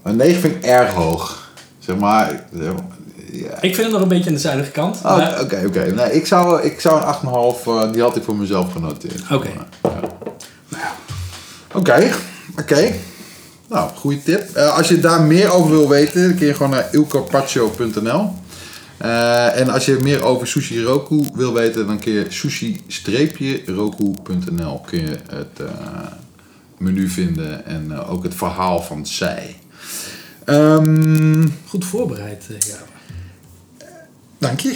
Een 0.04 0.16
9 0.16 0.42
vind 0.42 0.56
ik 0.56 0.64
erg 0.64 0.94
hoog. 0.94 1.52
Zeg 1.80 1.96
maar, 1.96 2.46
zeg 2.54 2.74
maar, 2.74 2.95
ja. 3.44 3.62
Ik 3.62 3.76
vind 3.76 3.78
het 3.78 3.92
nog 3.92 4.02
een 4.02 4.08
beetje 4.08 4.30
aan 4.30 4.36
de 4.36 4.42
zuinige 4.42 4.72
kant. 4.72 4.96
Oh, 4.98 5.04
maar- 5.04 5.42
Oké, 5.42 5.64
oké. 5.66 5.92
Nee, 5.96 6.12
ik 6.14 6.26
zou, 6.28 6.62
ik 6.64 6.82
zou 6.82 7.02
een 7.02 7.08
8,5, 7.08 7.68
eh, 7.68 7.92
die 7.92 8.02
had 8.02 8.16
ik 8.16 8.24
voor 8.24 8.36
mezelf 8.36 8.72
genoteerd. 8.72 9.22
Oké. 9.32 9.50
Ja. 10.70 10.96
Oké, 11.74 12.12
oké. 12.60 12.94
Nou, 13.70 13.90
goede 13.96 14.24
tip. 14.24 14.50
Eh, 14.56 14.78
als 14.78 14.88
je 14.88 15.00
daar 15.00 15.22
meer 15.22 15.50
over 15.50 15.72
wil 15.72 15.90
weten, 15.90 16.28
dan 16.28 16.38
kun 16.38 16.48
je 16.48 16.54
gewoon 16.54 16.72
naar 16.72 16.88
ilcarpaccio.nl. 16.92 18.34
Eh, 18.98 19.60
en 19.60 19.70
als 19.70 19.86
je 19.86 19.98
meer 20.02 20.24
over 20.24 20.48
Sushi 20.48 20.84
Roku 20.84 21.24
wil 21.34 21.54
weten, 21.54 21.88
dan 21.88 22.00
kun 22.00 22.12
je 22.14 22.26
sushi-roku.nl 22.30 24.80
kun 24.86 25.02
je 25.02 25.18
het 25.30 25.62
menu 26.78 27.10
vinden 27.10 27.66
en 27.66 28.00
ook 28.06 28.24
het 28.24 28.36
verhaal 28.36 28.82
van 28.82 29.06
zij. 29.06 29.56
Ehm, 30.46 31.48
Goed 31.68 31.86
voorbereid, 31.86 32.46
ja. 32.60 32.76
Dank 34.46 34.60
je. 34.60 34.76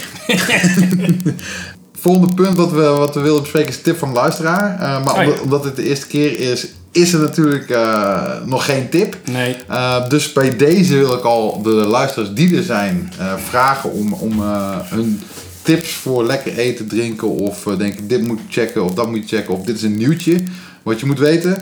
Volgende 2.00 2.34
punt 2.34 2.56
wat 2.56 2.72
we, 2.72 2.82
wat 2.82 3.14
we 3.14 3.20
willen 3.20 3.40
bespreken 3.40 3.68
is 3.68 3.82
tip 3.82 3.98
van 3.98 4.12
luisteraar. 4.12 4.80
Eh, 4.80 5.04
maar 5.04 5.18
Oh 5.18 5.34
ja. 5.34 5.40
omdat, 5.42 5.64
het 5.64 5.76
de 5.76 5.88
eerste 5.88 6.06
keer 6.06 6.38
is, 6.38 6.66
is 6.92 7.12
er 7.12 7.20
natuurlijk 7.20 7.70
eh, 7.70 8.22
nog 8.44 8.64
geen 8.64 8.88
tip. 8.88 9.16
Nee. 9.30 9.56
Eh, 9.68 10.08
dus 10.08 10.32
bij 10.32 10.56
deze 10.56 10.94
wil 10.94 11.14
ik 11.14 11.24
al 11.24 11.62
de 11.62 11.70
luisteraars 11.70 12.34
die 12.34 12.56
er 12.56 12.62
zijn 12.62 13.12
vragen 13.48 13.92
om, 13.92 14.12
om 14.12 14.40
hun 14.84 15.20
tips 15.62 15.92
voor 15.92 16.24
lekker 16.24 16.58
eten, 16.58 16.88
drinken 16.88 17.28
of 17.28 17.66
uh, 17.66 17.78
denken 17.78 18.08
dit 18.08 18.26
moet 18.26 18.38
je 18.38 18.60
checken 18.60 18.84
of 18.84 18.94
dat 18.94 19.08
moet 19.08 19.30
je 19.30 19.36
checken 19.36 19.54
of 19.54 19.64
dit 19.64 19.76
is 19.76 19.82
een 19.82 19.96
nieuwtje 19.96 20.42
wat 20.82 21.00
je 21.00 21.06
moet 21.06 21.18
weten. 21.18 21.58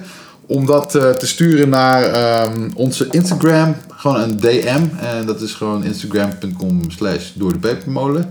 Om 0.47 0.66
dat 0.66 0.90
te 0.90 1.27
sturen 1.27 1.68
naar 1.68 2.44
um, 2.44 2.71
onze 2.75 3.09
Instagram, 3.11 3.77
gewoon 3.99 4.21
een 4.21 4.37
DM. 4.37 4.85
En 5.01 5.27
dat 5.27 5.41
is 5.41 5.53
gewoon 5.53 5.85
instagram.com 5.85 6.91
slash 6.91 7.31
door 7.35 7.53
de 7.53 7.59
pepermolen. 7.59 8.31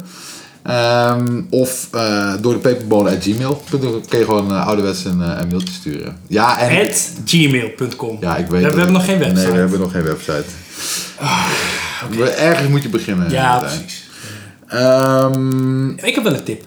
Um, 0.70 1.48
of 1.50 1.90
uh, 1.96 2.34
door 2.42 2.54
de 2.54 2.60
pepermolen 2.60 3.16
at 3.16 3.24
gmail. 3.24 3.64
Dan 3.70 4.04
kun 4.08 4.20
je 4.20 4.26
gewoon 4.26 4.52
uh, 4.52 4.68
ouderwets 4.68 5.06
een, 5.06 5.20
een 5.20 5.48
mailtje 5.48 5.74
sturen. 5.74 6.18
Ja, 6.28 6.60
en... 6.60 6.88
At 6.88 7.12
gmail.com. 7.26 8.18
Ja, 8.20 8.38
ik 8.38 8.48
weet 8.48 8.64
We, 8.64 8.70
we 8.70 8.76
hebben 8.76 8.94
nog 8.94 9.06
geen 9.06 9.20
website. 9.20 9.42
Nee, 9.42 9.52
we 9.52 9.58
hebben 9.58 9.80
nog 9.80 9.92
geen 9.92 10.04
website. 10.04 10.46
Ah, 11.20 11.48
okay. 12.12 12.28
Ergens 12.28 12.70
moet 12.70 12.84
je 12.84 12.90
beginnen. 12.90 13.30
Ja, 13.30 13.60
precies. 13.60 14.10
Ehm, 14.68 15.90
Ik 15.90 16.16
heb 16.16 16.24
wel 16.24 16.34
een 16.34 16.44
tip. 16.44 16.64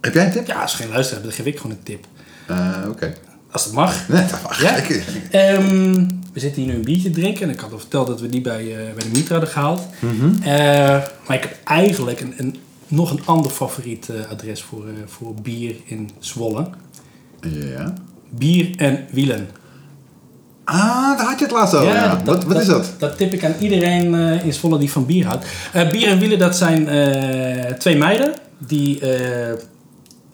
heb 0.00 0.14
jij 0.14 0.24
een 0.24 0.32
tip? 0.32 0.46
Ja, 0.46 0.62
als 0.62 0.72
je 0.72 0.76
geen 0.78 0.92
luisteraar 0.92 1.22
hebt, 1.22 1.36
dan 1.36 1.44
geef 1.44 1.54
ik 1.54 1.60
gewoon 1.60 1.76
een 1.76 1.82
tip. 1.82 2.04
Eh, 2.46 2.88
Oké. 2.88 3.14
Als 3.50 3.64
het 3.64 3.72
mag. 3.72 4.08
Nee, 4.08 4.26
dat 4.26 4.42
mag. 4.42 4.62
Ja? 4.62 4.76
Ehm, 5.30 6.06
we 6.32 6.40
zitten 6.40 6.62
hier 6.62 6.70
nu 6.70 6.78
een 6.78 6.84
biertje 6.84 7.10
te 7.10 7.20
drinken. 7.20 7.42
En 7.42 7.54
ik 7.54 7.60
had 7.60 7.72
al 7.72 7.78
verteld 7.78 8.06
dat 8.06 8.20
we 8.20 8.28
die 8.28 8.40
bij, 8.40 8.60
eh, 8.60 8.94
bij 8.94 9.04
de 9.04 9.10
Mitra 9.12 9.32
hadden 9.32 9.52
gehaald. 9.52 9.82
Eh, 10.42 10.48
maar 11.26 11.36
ik 11.36 11.42
heb 11.42 11.56
eigenlijk 11.64 12.20
een, 12.20 12.34
een, 12.36 12.56
nog 12.88 13.10
een 13.10 13.22
ander 13.24 13.50
favoriet 13.50 14.08
eh, 14.08 14.30
adres 14.30 14.62
voor, 14.62 14.84
voor 15.06 15.34
bier 15.42 15.74
in 15.84 16.10
Zwolle. 16.18 16.68
Ja. 17.40 17.94
Bier 18.28 18.70
en 18.76 19.06
wielen. 19.10 19.48
Ah, 20.64 21.18
daar 21.18 21.26
had 21.26 21.38
je 21.38 21.44
het 21.44 21.54
laatst 21.54 21.74
over. 21.74 21.94
Ja, 21.94 22.22
wat, 22.24 22.44
wat 22.44 22.60
is 22.60 22.66
dat? 22.66 22.94
Dat 22.98 23.16
tip 23.16 23.32
ik 23.32 23.44
aan 23.44 23.54
iedereen 23.60 24.14
in 24.44 24.52
Zwolle 24.52 24.78
die 24.78 24.90
van 24.90 25.06
bier 25.06 25.26
houdt. 25.26 25.46
Bier 25.92 26.08
en 26.08 26.18
wielen, 26.18 26.38
dat 26.38 26.56
zijn 26.56 26.88
twee 27.78 27.96
meiden 27.96 28.34
die 28.58 29.00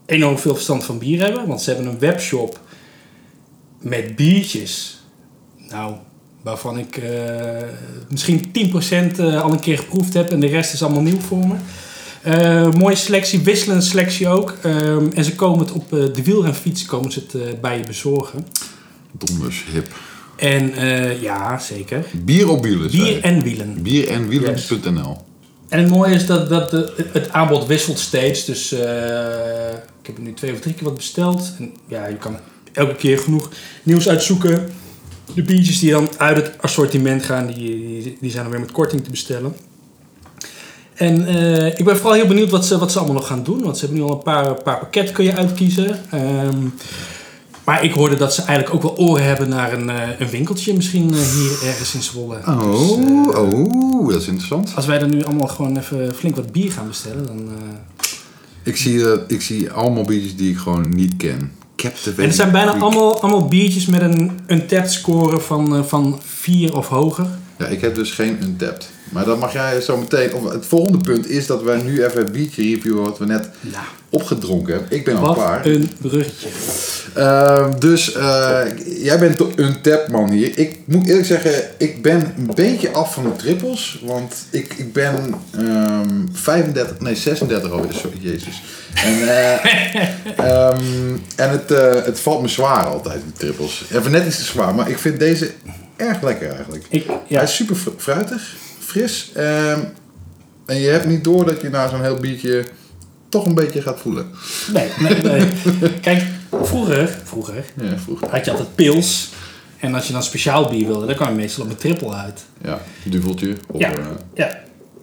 enorm 0.07 0.39
veel 0.39 0.55
verstand 0.55 0.85
van 0.85 0.99
bier 0.99 1.23
hebben. 1.23 1.47
Want 1.47 1.63
ze 1.63 1.71
hebben 1.71 1.93
een 1.93 1.99
webshop 1.99 2.61
met 3.89 4.17
biertjes. 4.17 5.01
Nou, 5.69 5.95
waarvan 6.43 6.79
ik 6.79 6.97
eh, 6.97 7.11
misschien 8.09 8.53
10% 9.15 9.19
eh, 9.19 9.43
al 9.43 9.53
een 9.53 9.61
keer 9.61 9.79
geproefd 9.79 10.15
heb 10.15 10.31
en 10.31 10.41
de 10.41 10.47
rest 10.47 10.73
is 10.73 10.83
allemaal 10.83 11.03
nieuw 11.03 11.21
voor 11.21 11.47
me. 11.47 11.55
Eh, 12.23 12.73
mooie 12.73 12.97
selectie, 12.97 13.41
wisselende 13.41 13.83
selectie 13.83 14.29
ook. 14.29 14.57
Ehm, 14.63 15.07
en 15.15 15.25
ze 15.25 15.35
komen 15.35 15.59
het 15.59 15.73
op 15.73 15.93
eh, 15.93 16.05
de 16.15 16.23
wielrenfiets 16.23 16.87
komen 16.87 17.13
ze 17.13 17.27
het 17.33 17.61
bij 17.61 17.79
je 17.79 17.85
bezorgen. 17.85 18.47
Donders 19.13 19.65
hip. 19.73 19.95
En 20.37 20.73
ja, 21.21 21.59
zeker. 21.59 22.07
Bier 22.25 22.51
op 22.51 22.63
wielen. 22.63 22.91
Bier 22.91 23.23
en 23.23 23.43
wielen. 23.43 23.83
Bier 23.83 24.09
en 24.09 24.29
wielen.nl. 24.29 25.25
En 25.69 25.79
het 25.79 25.89
mooie 25.89 26.15
is 26.15 26.27
dat, 26.27 26.49
dat 26.49 26.71
de, 26.71 26.93
het 27.13 27.33
aanbod 27.33 27.67
wisselt 27.67 27.99
steeds. 27.99 28.45
Dus 28.45 28.73
ik 28.73 30.07
heb 30.07 30.19
nu 30.19 30.35
twee 30.35 30.53
of 30.53 30.61
drie 30.61 30.75
keer 30.75 30.85
wat 30.85 30.97
besteld. 30.97 31.53
En 31.59 31.73
ja, 31.87 32.07
je 32.07 32.17
kan 32.17 32.37
elke 32.77 32.95
keer 32.95 33.19
genoeg 33.19 33.51
nieuws 33.83 34.09
uitzoeken. 34.09 34.69
De 35.35 35.43
biertjes 35.43 35.79
die 35.79 35.91
dan 35.91 36.09
uit 36.17 36.37
het 36.37 36.53
assortiment 36.61 37.23
gaan, 37.23 37.47
die, 37.47 38.17
die, 38.21 38.31
zijn 38.31 38.43
dan 38.43 38.53
weer 38.53 38.61
met 38.61 38.73
korting 38.73 39.05
te 39.05 39.11
bestellen. 39.11 39.57
En 40.95 41.27
eh, 41.27 41.79
ik 41.79 41.85
ben 41.85 41.97
vooral 41.97 42.15
heel 42.15 42.27
benieuwd 42.27 42.51
wat 42.51 42.67
ze, 42.67 42.79
wat 42.79 42.93
ze 42.93 42.99
allemaal 42.99 43.17
nog 43.17 43.27
gaan 43.27 43.43
doen. 43.43 43.63
Want 43.63 43.79
ze 43.79 43.85
hebben 43.85 44.03
nu 44.03 44.09
al 44.09 44.17
een 44.17 44.23
paar, 44.23 44.55
paar 44.63 44.79
pakketten 44.79 45.15
kun 45.15 45.25
je 45.25 45.35
uitkiezen. 45.35 46.01
Ehm, 46.11 46.69
maar 47.67 47.85
ik 47.85 47.93
hoorde 47.93 48.17
dat 48.17 48.35
ze 48.35 48.43
eigenlijk 48.43 48.75
ook 48.75 48.97
wel 48.97 49.07
oren 49.07 49.25
hebben 49.25 49.49
naar 49.49 49.73
een, 49.73 49.91
eh, 49.91 50.21
een 50.21 50.29
winkeltje. 50.29 50.75
Misschien 50.75 51.13
eh, 51.13 51.21
hier 51.21 51.69
ergens 51.69 51.95
in 51.95 52.03
Zwolle. 52.03 52.37
Dus, 52.37 52.55
Oh, 52.55 53.35
eh, 53.35 53.53
oh, 53.53 54.09
dat 54.09 54.21
is 54.21 54.27
interessant. 54.27 54.73
als 54.77 54.87
wij 54.87 54.99
dan 54.99 55.11
nu 55.11 55.25
allemaal 55.25 55.49
gewoon 55.49 55.77
even 55.77 56.15
flink 56.15 56.37
wat 56.37 56.53
bier 56.53 56.73
gaan 56.73 56.89
bestellen, 56.89 57.27
dan... 57.27 57.49
Ik 58.63 58.77
zie, 58.77 59.27
ik 59.27 59.43
zie 59.43 59.71
allemaal 59.71 60.05
biertjes 60.05 60.37
die 60.37 60.51
ik 60.51 60.57
gewoon 60.57 60.95
niet 60.95 61.17
ken. 61.17 61.53
Captivating. 61.77 62.19
En 62.19 62.25
het 62.25 62.35
zijn 62.35 62.51
bijna 62.51 62.77
allemaal, 62.77 63.21
allemaal 63.21 63.49
biertjes 63.49 63.87
met 63.87 64.01
een 64.01 64.41
untapped 64.47 64.93
score 64.93 65.39
van, 65.39 65.77
eh, 65.77 65.83
van 65.83 66.21
4 66.25 66.77
of 66.77 66.89
hoger. 66.89 67.27
Ja, 67.59 67.67
ik 67.67 67.81
heb 67.81 67.95
dus 67.95 68.11
geen 68.11 68.39
Untapped. 68.43 68.91
Maar 69.09 69.25
dan 69.25 69.39
mag 69.39 69.53
jij 69.53 69.81
zo 69.81 69.97
meteen... 69.97 70.31
Het 70.49 70.67
volgende 70.67 70.99
punt 70.99 71.29
is 71.29 71.47
dat 71.47 71.63
wij 71.63 71.77
nu 71.83 72.05
even 72.05 72.19
het 72.19 72.33
biertje 72.33 72.63
reviewen 72.63 73.03
wat 73.03 73.19
we 73.19 73.27
net 73.27 73.49
opgedronken 74.11 74.73
hebben. 74.73 74.97
Ik 74.99 75.05
ben 75.05 75.17
al 75.17 75.23
wat 75.27 75.35
klaar. 75.35 75.67
een 75.67 75.91
bruggetje. 76.01 76.49
Ehm, 77.15 77.79
dus 77.79 78.13
eh, 78.13 78.61
jij 79.03 79.19
bent 79.19 79.39
de 79.39 79.49
Untapped 79.57 80.09
man 80.09 80.31
hier. 80.31 80.59
Ik 80.59 80.79
moet 80.85 81.07
eerlijk 81.07 81.27
zeggen, 81.27 81.53
ik 81.79 82.03
ben 82.03 82.35
een 82.37 82.51
beetje 82.55 82.91
af 82.91 83.15
van 83.15 83.23
de 83.23 83.37
trippels. 83.37 84.01
Want 84.05 84.35
ik, 84.51 84.75
ik 84.77 84.93
ben 84.93 85.35
ehm 85.59 86.09
35, 86.33 87.01
nee 87.01 87.15
36 87.15 87.71
alweer, 87.71 87.93
sorry, 87.93 88.17
jezus. 88.21 88.63
En, 88.95 89.29
eh, 89.29 89.65
ehm, 90.69 91.15
en 91.37 91.51
het, 91.51 91.71
eh, 91.71 92.05
het 92.05 92.21
valt 92.21 92.43
me 92.43 92.49
zwaar 92.49 92.87
altijd, 92.87 93.21
die 93.23 93.33
trippels. 93.33 93.85
Even 93.93 94.11
net 94.11 94.27
iets 94.27 94.37
te 94.37 94.45
zwaar, 94.45 94.75
maar 94.75 94.91
ik 94.91 94.99
vind 94.99 95.19
deze 95.19 95.51
erg 95.97 96.23
lekker 96.23 96.51
eigenlijk. 96.51 96.85
Ik, 96.89 97.07
Hij 97.07 97.17
ja, 97.29 97.43
is 97.43 97.55
super 97.55 97.77
fr- 97.77 97.89
fruitig, 97.97 98.55
fris. 98.87 99.31
ehm, 99.35 99.81
en 100.67 100.77
je 100.81 100.89
hebt 100.89 101.07
niet 101.07 101.25
door 101.25 101.45
dat 101.47 101.61
je 101.61 101.69
na 101.69 101.89
zo'n 101.89 102.03
heel 102.03 102.17
biertje 102.17 102.65
toch 103.29 103.47
een 103.47 103.55
beetje 103.55 103.83
gaat 103.83 103.99
voelen. 104.01 104.27
nee, 104.73 104.89
nee, 104.99 105.23
nee. 105.23 105.49
Kijk, 106.01 106.23
vroeger, 106.63 107.19
vroeger 107.25 107.65
Ja, 107.83 107.99
vroeg. 107.99 108.21
had 108.31 108.45
je 108.45 108.51
altijd 108.51 108.75
pils. 108.75 109.31
En 109.81 109.95
als 109.95 110.07
je 110.07 110.13
dan 110.13 110.23
speciaal 110.23 110.69
bier 110.69 110.87
wilde, 110.87 111.07
dan 111.07 111.15
kwam 111.15 111.29
je 111.29 111.35
meestal 111.35 111.65
op 111.65 111.71
een 111.71 111.77
triple 111.77 112.13
uit. 112.13 112.45
Ja, 112.63 112.81
duveltje. 113.05 113.57
Of, 113.67 113.81
Ja. 113.81 113.93
eh, 113.93 113.99
Ja, 114.35 114.59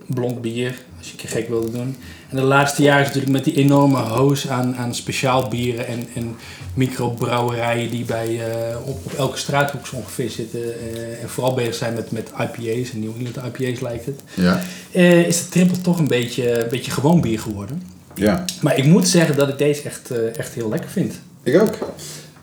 blond 0.07 0.41
bier, 0.41 0.75
als 1.11 1.21
je 1.21 1.27
gek 1.27 1.49
wilde 1.49 1.71
doen. 1.71 1.95
En 2.29 2.35
de 2.37 2.41
laatste 2.43 2.81
jaren 2.81 3.01
is 3.01 3.07
natuurlijk 3.07 3.33
met 3.33 3.43
die 3.43 3.55
enorme 3.63 3.97
hoos 3.97 4.47
aan, 4.49 4.75
aan 4.75 4.95
speciaal 4.95 5.47
bieren 5.47 5.87
en, 5.87 6.07
en 6.15 6.35
microbrouwerijen 6.73 7.89
die 7.89 8.05
bij, 8.05 8.27
eh, 8.39 8.77
op, 8.85 8.99
op 9.05 9.13
elke 9.17 9.37
straathoek 9.37 9.87
zo 9.87 9.95
ongeveer 9.95 10.29
zitten. 10.29 10.59
eh, 10.61 11.21
en 11.21 11.29
vooral 11.29 11.53
bezig 11.53 11.75
zijn 11.75 11.93
met, 11.93 12.11
met 12.11 12.29
IPA's 12.29 12.91
en 12.91 12.99
New 12.99 13.11
England 13.17 13.35
IPA's 13.57 13.79
lijkt 13.79 14.05
het. 14.05 14.21
ja. 14.33 14.61
eh, 14.91 15.27
is 15.27 15.39
de 15.43 15.49
triple 15.49 15.81
toch 15.81 15.99
een 15.99 16.07
beetje, 16.07 16.63
een 16.63 16.69
beetje 16.69 16.91
gewoon 16.91 17.21
bier 17.21 17.39
geworden. 17.39 17.81
ja, 18.15 18.45
Maar 18.61 18.77
ik 18.77 18.85
moet 18.85 19.07
zeggen 19.07 19.35
dat 19.35 19.49
ik 19.49 19.57
deze 19.57 19.81
echt, 19.81 20.11
echt 20.37 20.53
heel 20.53 20.69
lekker 20.69 20.89
vind. 20.89 21.13
ik 21.43 21.61
ook. 21.61 21.77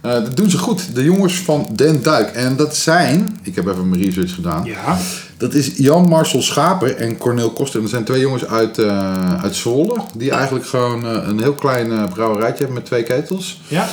Dat 0.01 0.37
doen 0.37 0.51
ze 0.51 0.59
goed. 0.59 0.95
De 0.95 1.05
jongens 1.05 1.35
van 1.35 1.69
Den 1.73 2.03
Duik. 2.03 2.31
En 2.35 2.57
dat 2.57 2.77
zijn, 2.77 3.41
ik 3.43 3.55
heb 3.55 3.67
even 3.67 3.89
mijn 3.89 4.03
research 4.03 4.35
gedaan. 4.35 4.65
Ja. 4.65 4.99
Dat 5.41 5.55
is 5.55 5.73
Jan 5.77 6.09
Marcel 6.09 6.43
Schaper 6.43 6.97
en 6.97 7.17
Cornel 7.19 7.51
Koster. 7.51 7.81
Dat 7.81 7.91
zijn 7.91 8.05
twee 8.05 8.21
jongens 8.21 8.47
uit, 8.47 8.79
eh 8.79 9.43
uit 9.43 9.55
Zwolle. 9.57 10.01
Die 10.17 10.31
eigenlijk 10.31 10.67
gewoon 10.67 11.07
eh, 11.07 11.29
een 11.29 11.41
heel 11.41 11.53
klein 11.55 11.93
eh, 11.93 12.05
brouwerijtje 12.13 12.57
hebben 12.59 12.75
met 12.75 12.85
twee 12.85 13.03
ketels. 13.03 13.61
Ja. 13.69 13.87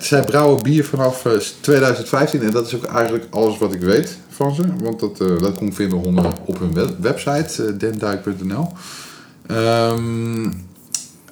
Zij 0.00 0.24
brouwen 0.24 0.62
bier 0.62 0.84
vanaf 0.84 1.24
eh, 1.24 1.32
2015 1.60 2.42
en 2.42 2.50
dat 2.50 2.66
is 2.66 2.74
ook 2.74 2.84
eigenlijk 2.84 3.24
alles 3.30 3.58
wat 3.58 3.72
ik 3.72 3.80
weet 3.80 4.18
van 4.28 4.54
ze. 4.54 4.62
Want 4.82 5.00
dat, 5.00 5.16
dat 5.18 5.58
kon 5.58 5.66
ik 5.66 5.74
vinden 5.74 5.98
onder, 5.98 6.32
op 6.44 6.58
hun 6.58 6.74
web- 6.74 6.96
website, 7.00 7.76
denduik.nl. 7.76 8.72
Ehm, 9.46 10.50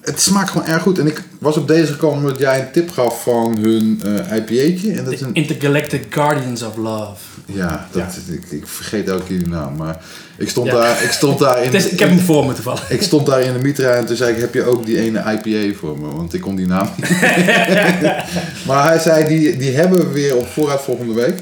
het 0.07 0.21
smaakt 0.21 0.49
gewoon 0.49 0.67
erg 0.67 0.81
goed. 0.81 0.99
En 0.99 1.07
ik 1.07 1.21
was 1.39 1.57
op 1.57 1.67
deze 1.67 1.91
gekomen 1.91 2.17
omdat 2.17 2.39
jij 2.39 2.59
een 2.59 2.71
tip 2.71 2.89
gaf 2.89 3.23
van 3.23 3.57
hun 3.57 4.01
eh 4.03 4.35
IPA'tje. 4.37 4.91
En 4.91 5.03
dat 5.03 5.13
is 5.13 5.21
een, 5.21 5.33
Intergalactic 5.33 6.05
Guardians 6.09 6.61
of 6.63 6.75
Love. 6.75 7.21
ja, 7.45 7.87
dat, 7.91 8.17
Ik, 8.31 8.45
ik 8.49 8.67
vergeet 8.67 9.09
elke 9.09 9.23
keer 9.23 9.37
die 9.37 9.47
naam. 9.47 9.75
Maar 9.75 10.01
ik 10.37 10.49
stond, 10.49 10.67
Ja. 10.67 10.73
daar, 10.73 11.03
ik 11.03 11.11
stond 11.11 11.39
daar 11.39 11.63
in... 11.63 11.73
Is, 11.79 11.87
ik 11.89 11.99
heb 11.99 12.09
hem 12.09 12.19
voor 12.19 12.45
me 12.45 12.53
toevallig. 12.53 12.91
Ik 12.91 13.01
stond 13.01 13.25
daar 13.25 13.41
in 13.41 13.53
de 13.53 13.59
Mitra 13.59 13.89
en 13.91 14.05
toen 14.05 14.15
zei 14.15 14.33
ik, 14.33 14.39
heb 14.39 14.53
je 14.53 14.63
ook 14.63 14.85
die 14.85 14.99
ene 14.99 15.19
IPA 15.19 15.77
voor 15.77 15.99
me? 15.99 16.15
Want 16.15 16.33
ik 16.33 16.41
kon 16.41 16.55
die 16.55 16.67
naam 16.67 16.89
niet. 16.95 17.09
maar 18.67 18.87
hij 18.87 18.99
zei, 18.99 19.27
die, 19.27 19.57
die 19.57 19.71
hebben 19.75 19.99
we 19.99 20.07
weer 20.11 20.35
op 20.35 20.47
voorraad 20.47 20.81
volgende 20.81 21.13
week. 21.13 21.39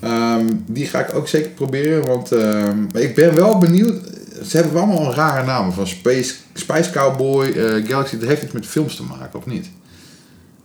Ehm, 0.00 0.44
die 0.66 0.86
ga 0.86 1.00
ik 1.00 1.14
ook 1.14 1.28
zeker 1.28 1.50
proberen, 1.50 2.06
want 2.06 2.32
ehm, 2.32 2.78
ik 2.92 3.14
ben 3.14 3.34
wel 3.34 3.58
benieuwd. 3.58 3.94
Ze 4.46 4.56
hebben 4.56 4.76
allemaal 4.82 5.14
rare 5.14 5.46
namen, 5.46 5.72
van 5.72 5.86
Space, 5.86 6.34
Spice 6.54 6.90
Cowboy, 6.90 7.44
eh, 7.46 7.88
Galaxy. 7.88 8.18
Dat 8.18 8.28
heeft 8.28 8.42
iets 8.42 8.52
met 8.52 8.66
films 8.66 8.96
te 8.96 9.02
maken, 9.02 9.38
of 9.38 9.46
niet? 9.46 9.70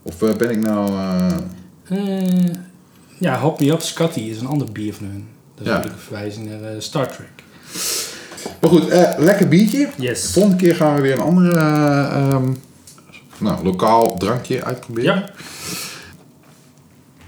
Of 0.03 0.21
eh, 0.21 0.33
ben 0.35 0.49
ik 0.49 0.59
nou... 0.59 0.91
eh, 1.89 1.97
ja, 3.17 3.39
Hop 3.39 3.59
Me 3.59 3.71
Up 3.71 3.81
Scotty 3.81 4.19
is 4.19 4.39
een 4.39 4.47
ander 4.47 4.71
bier 4.71 4.93
van 4.93 5.05
hun. 5.05 5.27
Dat 5.55 5.61
is 5.65 5.67
Ja. 5.67 5.73
natuurlijk 5.77 6.01
een 6.01 6.07
verwijzing 6.07 6.49
naar 6.61 6.81
Star 6.81 7.07
Trek. 7.07 7.29
Maar 8.61 8.69
goed, 8.69 8.83
lekker 9.17 9.47
biertje. 9.47 9.89
Yes. 9.97 10.21
De 10.21 10.27
volgende 10.31 10.57
keer 10.57 10.75
gaan 10.75 10.95
we 10.95 11.01
weer 11.01 11.13
een 11.13 11.21
andere 11.21 11.57
eh, 11.57 12.11
ehm, 12.15 12.51
nou, 13.37 13.63
lokaal 13.63 14.17
drankje 14.17 14.63
uitproberen. 14.63 15.15
Ja, 15.15 15.29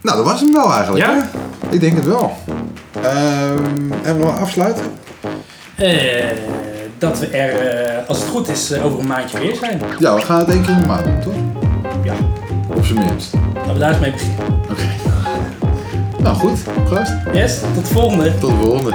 Nou, 0.01 0.17
dat 0.17 0.25
was 0.25 0.39
hem 0.41 0.53
wel 0.53 0.73
eigenlijk. 0.73 1.05
Ja? 1.05 1.29
hè? 1.31 1.69
Ik 1.69 1.79
denk 1.79 1.95
het 1.95 2.05
wel. 2.05 2.37
Ehm, 3.01 3.91
en 4.03 4.17
we 4.17 4.23
gaan 4.25 4.37
afsluiten. 4.37 4.85
Eh, 5.81 6.25
dat 6.97 7.19
we 7.19 7.27
er, 7.27 7.67
eh, 7.67 8.07
als 8.07 8.19
het 8.19 8.27
goed 8.27 8.47
is, 8.47 8.71
eh, 8.71 8.85
over 8.85 8.99
een 8.99 9.07
maandje 9.07 9.39
weer 9.39 9.55
zijn. 9.55 9.81
Ja, 9.99 10.15
we 10.15 10.21
gaan 10.21 10.39
het 10.39 10.49
één 10.49 10.61
keer 10.61 10.73
in 10.73 10.79
de 10.81 10.87
maand 10.87 11.03
doen, 11.05 11.19
toch? 11.21 11.33
Ja, 12.03 12.13
Op 12.75 12.85
zijn 12.85 12.99
minst. 12.99 13.33
laten 13.55 13.73
we 13.73 13.79
daar 13.79 13.89
eens 13.89 13.99
mee 13.99 14.11
beginnen. 14.11 14.59
Oké. 14.69 14.89
Nou 16.21 16.35
goed, 16.35 16.59
proost. 16.85 17.13
Yes, 17.33 17.59
tot 17.59 17.87
de 17.87 17.93
volgende. 17.93 18.37
Tot 18.39 18.49
de 18.49 18.55
volgende. 18.55 18.93